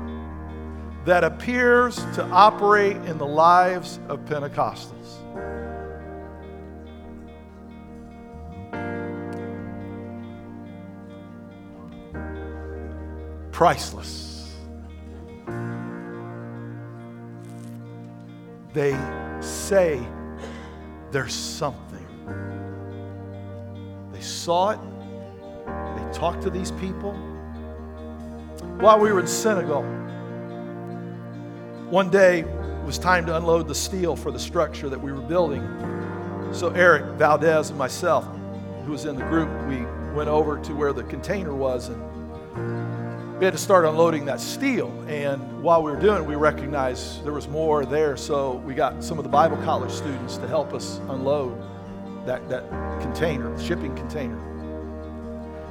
[1.06, 5.01] that appears to operate in the lives of Pentecostals.
[13.62, 14.50] Priceless.
[18.74, 18.98] They
[19.40, 20.02] say
[21.12, 22.08] there's something.
[24.12, 24.80] They saw it,
[25.68, 27.14] they talked to these people.
[28.80, 29.84] While we were in Senegal,
[31.92, 35.22] one day it was time to unload the steel for the structure that we were
[35.22, 35.62] building.
[36.52, 38.26] So Eric Valdez and myself,
[38.86, 39.86] who was in the group, we
[40.16, 42.11] went over to where the container was and
[43.42, 44.92] we had to start unloading that steel.
[45.08, 48.16] And while we were doing it, we recognized there was more there.
[48.16, 51.60] So we got some of the Bible college students to help us unload
[52.28, 52.70] that, that
[53.02, 54.38] container, shipping container.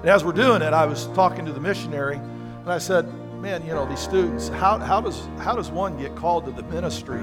[0.01, 3.07] And as we're doing it, I was talking to the missionary and I said,
[3.41, 6.64] Man, you know, these students, how, how, does, how does one get called to the
[6.64, 7.23] ministry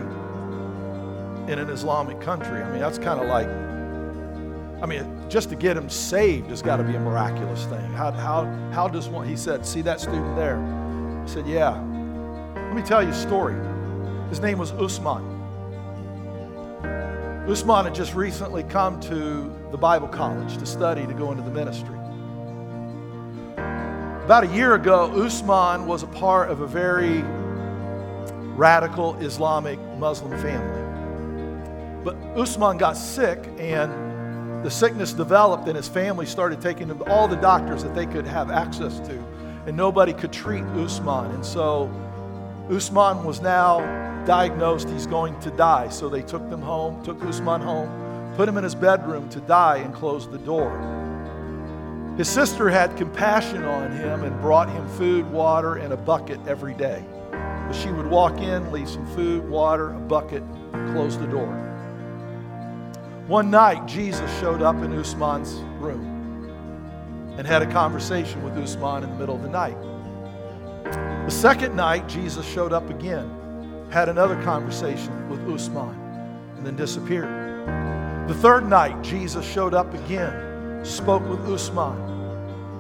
[1.52, 2.64] in an Islamic country?
[2.64, 3.50] I mean, that's kind of like
[4.82, 7.92] I mean, just to get him saved has got to be a miraculous thing.
[7.94, 10.58] How, how, how does one, he said, see that student there?
[10.58, 11.72] I said, yeah.
[12.56, 13.56] Let me tell you a story.
[14.30, 15.24] His name was Usman.
[17.48, 21.50] Usman had just recently come to the Bible college to study to go into the
[21.50, 21.98] ministry.
[24.26, 27.24] About a year ago, Usman was a part of a very
[28.56, 32.04] radical Islamic Muslim family.
[32.04, 34.07] But Usman got sick, and
[34.68, 38.06] the sickness developed, and his family started taking him to all the doctors that they
[38.06, 39.18] could have access to,
[39.66, 41.32] and nobody could treat Usman.
[41.32, 41.90] And so
[42.70, 43.80] Usman was now
[44.26, 45.88] diagnosed he's going to die.
[45.88, 49.78] So they took them home, took Usman home, put him in his bedroom to die,
[49.78, 50.70] and closed the door.
[52.18, 56.74] His sister had compassion on him and brought him food, water, and a bucket every
[56.74, 57.06] day.
[57.32, 60.44] But she would walk in, leave some food, water, a bucket,
[60.92, 61.77] close the door.
[63.28, 69.10] One night, Jesus showed up in Usman's room and had a conversation with Usman in
[69.10, 69.76] the middle of the night.
[71.26, 75.94] The second night, Jesus showed up again, had another conversation with Usman,
[76.56, 77.28] and then disappeared.
[78.30, 82.00] The third night, Jesus showed up again, spoke with Usman,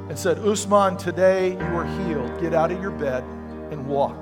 [0.07, 2.39] and said, Usman, today you are healed.
[2.39, 3.25] Get out of your bed
[3.69, 4.15] and walk.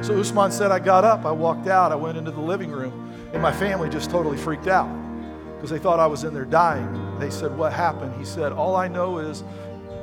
[0.00, 3.30] So Usman said, I got up, I walked out, I went into the living room,
[3.32, 5.05] and my family just totally freaked out
[5.56, 7.18] because they thought I was in there dying.
[7.18, 8.14] They said, What happened?
[8.18, 9.42] He said, All I know is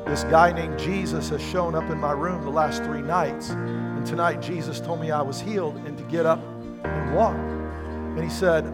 [0.05, 3.51] this guy named Jesus has shown up in my room the last three nights.
[3.51, 6.41] And tonight, Jesus told me I was healed and to get up
[6.83, 7.35] and walk.
[7.35, 8.65] And he said,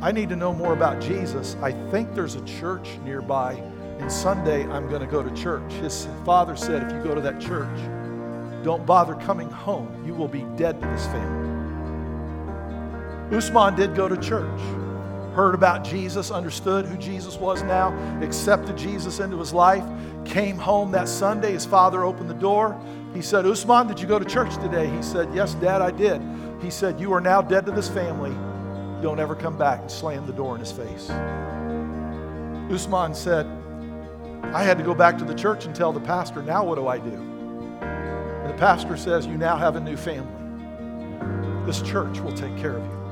[0.00, 1.56] I need to know more about Jesus.
[1.62, 3.54] I think there's a church nearby,
[3.98, 5.72] and Sunday I'm going to go to church.
[5.74, 7.78] His father said, If you go to that church,
[8.62, 10.04] don't bother coming home.
[10.06, 11.46] You will be dead to this family.
[13.36, 14.60] Usman did go to church,
[15.36, 19.84] heard about Jesus, understood who Jesus was now, accepted Jesus into his life,
[20.24, 21.52] came home that Sunday.
[21.52, 22.80] His father opened the door.
[23.12, 24.88] He said, Usman, did you go to church today?
[24.88, 26.22] He said, Yes, Dad, I did.
[26.62, 28.30] He said, You are now dead to this family.
[29.02, 31.10] Don't ever come back and slam the door in his face.
[32.70, 33.46] Usman said,
[34.54, 36.88] I had to go back to the church and tell the pastor, Now what do
[36.88, 37.12] I do?
[37.12, 40.32] And the pastor says, You now have a new family.
[41.66, 43.05] This church will take care of you.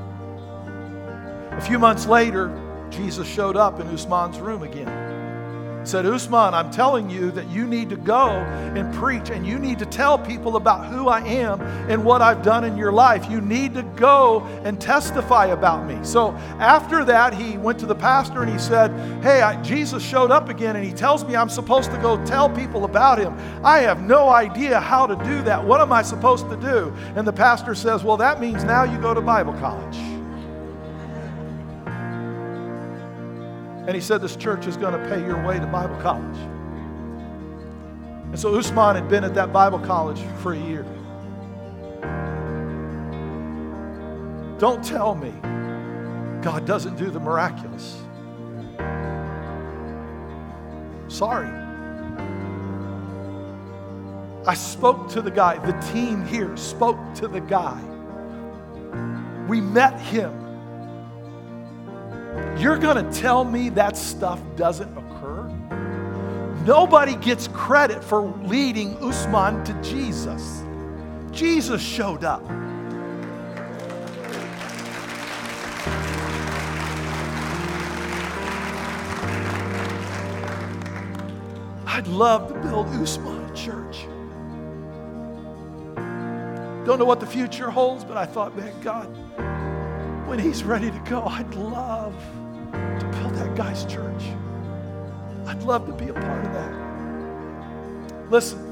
[1.55, 2.51] A few months later,
[2.89, 5.05] Jesus showed up in Usman's room again.
[5.85, 9.57] He said, Usman, I'm telling you that you need to go and preach and you
[9.59, 13.29] need to tell people about who I am and what I've done in your life.
[13.29, 15.97] You need to go and testify about me.
[16.03, 18.89] So after that, he went to the pastor and he said,
[19.23, 22.49] Hey, I, Jesus showed up again and he tells me I'm supposed to go tell
[22.49, 23.33] people about him.
[23.63, 25.63] I have no idea how to do that.
[25.63, 26.91] What am I supposed to do?
[27.15, 29.97] And the pastor says, Well, that means now you go to Bible college.
[33.87, 36.37] And he said, This church is going to pay your way to Bible college.
[38.31, 40.83] And so Usman had been at that Bible college for a year.
[44.57, 45.31] Don't tell me
[46.41, 48.01] God doesn't do the miraculous.
[51.07, 51.47] Sorry.
[54.47, 57.81] I spoke to the guy, the team here spoke to the guy.
[59.47, 60.44] We met him
[62.57, 65.43] you're going to tell me that stuff doesn't occur?
[66.65, 70.63] Nobody gets credit for leading Usman to Jesus.
[71.31, 72.43] Jesus showed up.
[81.85, 84.05] I'd love to build Usman church.
[86.85, 89.07] Don't know what the future holds, but I thought, man, God,
[90.25, 92.15] when he's ready to go, I'd love
[92.71, 94.23] to build that guy's church.
[95.45, 98.31] I'd love to be a part of that.
[98.31, 98.65] Listen,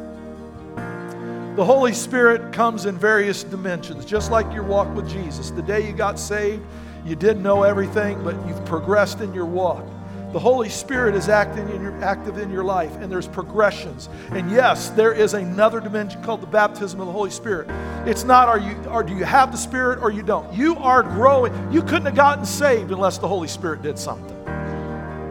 [1.55, 5.51] the Holy Spirit comes in various dimensions, just like your walk with Jesus.
[5.51, 6.63] The day you got saved,
[7.05, 9.85] you didn't know everything, but you've progressed in your walk.
[10.33, 14.09] The Holy Spirit is acting in your, active in your life, and there's progressions.
[14.31, 17.69] And yes, there is another dimension called the baptism of the Holy Spirit.
[18.07, 20.51] It's not are you or do you have the Spirit or you don't.
[20.51, 21.53] You are growing.
[21.71, 24.35] You couldn't have gotten saved unless the Holy Spirit did something.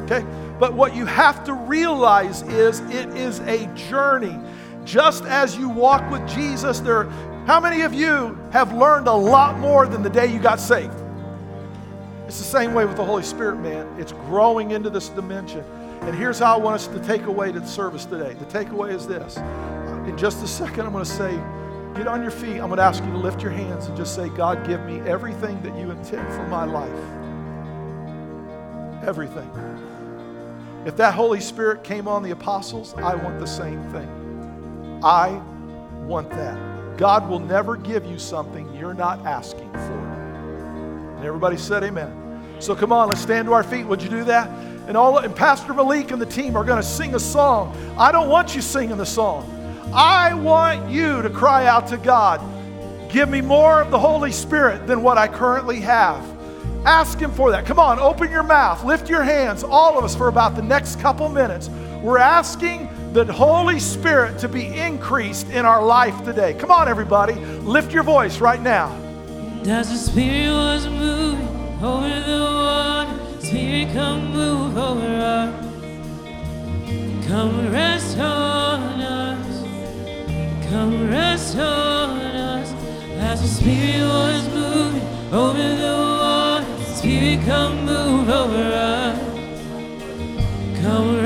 [0.05, 0.25] Okay?
[0.61, 4.39] But what you have to realize is it is a journey.
[4.85, 7.11] Just as you walk with Jesus, there
[7.49, 10.95] how many of you have learned a lot more than the day you got saved?
[12.27, 13.87] It's the same way with the Holy Spirit, man.
[13.99, 15.65] It's growing into this dimension.
[16.03, 18.35] And here's how I want us to take away to the service today.
[18.35, 19.37] The takeaway is this.
[20.09, 21.33] In just a second, I'm going to say,
[21.95, 22.61] get on your feet.
[22.61, 25.01] I'm going to ask you to lift your hands and just say, God, give me
[25.01, 26.91] everything that you intend for my life.
[29.07, 29.51] Everything.
[30.85, 35.01] If that Holy Spirit came on the apostles, I want the same thing.
[35.05, 35.41] I
[36.05, 36.97] want that.
[36.97, 40.12] God will never give you something you're not asking for.
[41.23, 42.57] And everybody said amen.
[42.59, 43.87] So come on, let's stand to our feet.
[43.87, 44.49] Would you do that?
[44.89, 47.77] And all and Pastor Malik and the team are going to sing a song.
[47.97, 49.49] I don't want you singing the song.
[49.95, 52.41] I want you to cry out to God,
[53.09, 56.29] give me more of the Holy Spirit than what I currently have.
[56.85, 57.67] Ask Him for that.
[57.67, 60.99] Come on, open your mouth, lift your hands, all of us, for about the next
[60.99, 61.69] couple minutes.
[62.03, 66.55] We're asking the Holy Spirit to be increased in our life today.
[66.55, 69.12] Come on, everybody, lift your voice right now.
[69.65, 71.49] As the Spirit was moving
[71.83, 75.55] over the water, Spirit, come move over us.
[77.29, 79.63] Come rest on us.
[80.69, 82.73] Come rest on us.
[83.21, 89.19] As the Spirit was moving over the water, Spirit, come move over us.
[90.83, 91.22] Come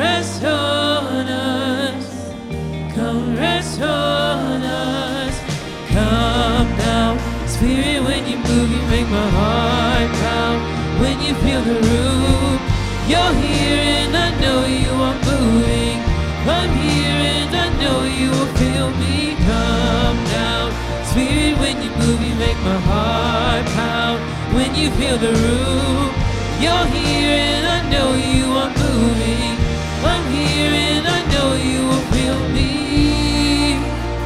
[22.67, 24.19] my heart pound.
[24.57, 26.11] When you feel the room,
[26.59, 29.55] you're here and I know you are moving.
[30.03, 33.77] I'm here and I know you will feel me.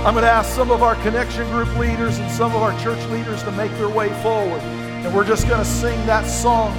[0.06, 3.02] I'm going to ask some of our connection group leaders and some of our church
[3.10, 4.62] leaders to make their way forward.
[5.02, 6.74] And we're just going to sing that song,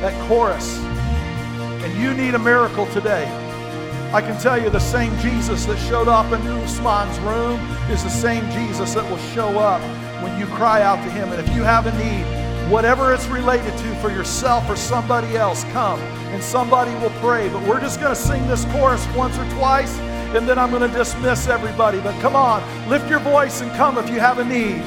[0.00, 0.78] that chorus.
[1.82, 3.26] And you need a miracle today.
[4.12, 7.58] I can tell you the same Jesus that showed up in Usman's room
[7.90, 9.82] is the same Jesus that will show up
[10.24, 11.30] when you cry out to him.
[11.30, 15.62] And if you have a need, whatever it's related to for yourself or somebody else,
[15.64, 16.00] come
[16.32, 17.48] and somebody will pray.
[17.50, 19.96] But we're just going to sing this chorus once or twice
[20.34, 22.00] and then I'm going to dismiss everybody.
[22.00, 24.82] But come on, lift your voice and come if you have a need.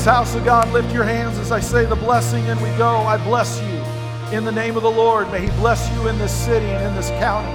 [0.00, 2.88] This house of God, lift your hands as I say the blessing and we go.
[3.00, 5.30] I bless you in the name of the Lord.
[5.30, 7.52] May He bless you in this city and in this county.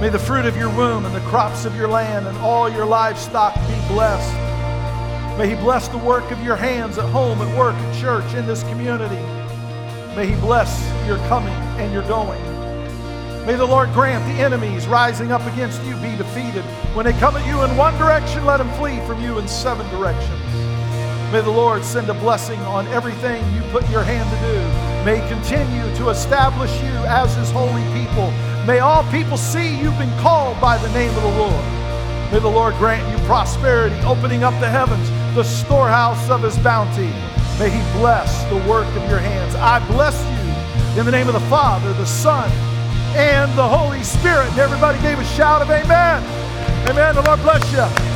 [0.00, 2.84] May the fruit of your womb and the crops of your land and all your
[2.84, 5.38] livestock be blessed.
[5.38, 8.44] May He bless the work of your hands at home, at work, at church, in
[8.44, 9.22] this community.
[10.16, 12.42] May He bless your coming and your going.
[13.46, 16.64] May the Lord grant the enemies rising up against you be defeated.
[16.92, 19.88] When they come at you in one direction, let them flee from you in seven
[19.90, 20.69] directions.
[21.32, 25.04] May the Lord send a blessing on everything you put your hand to do.
[25.04, 28.32] May He continue to establish you as His holy people.
[28.66, 31.64] May all people see you've been called by the name of the Lord.
[32.32, 37.12] May the Lord grant you prosperity, opening up the heavens, the storehouse of His bounty.
[37.60, 39.54] May He bless the work of your hands.
[39.54, 42.50] I bless you in the name of the Father, the Son,
[43.14, 44.50] and the Holy Spirit.
[44.50, 46.24] And everybody gave a shout of amen.
[46.90, 47.14] Amen.
[47.14, 48.09] The Lord bless you.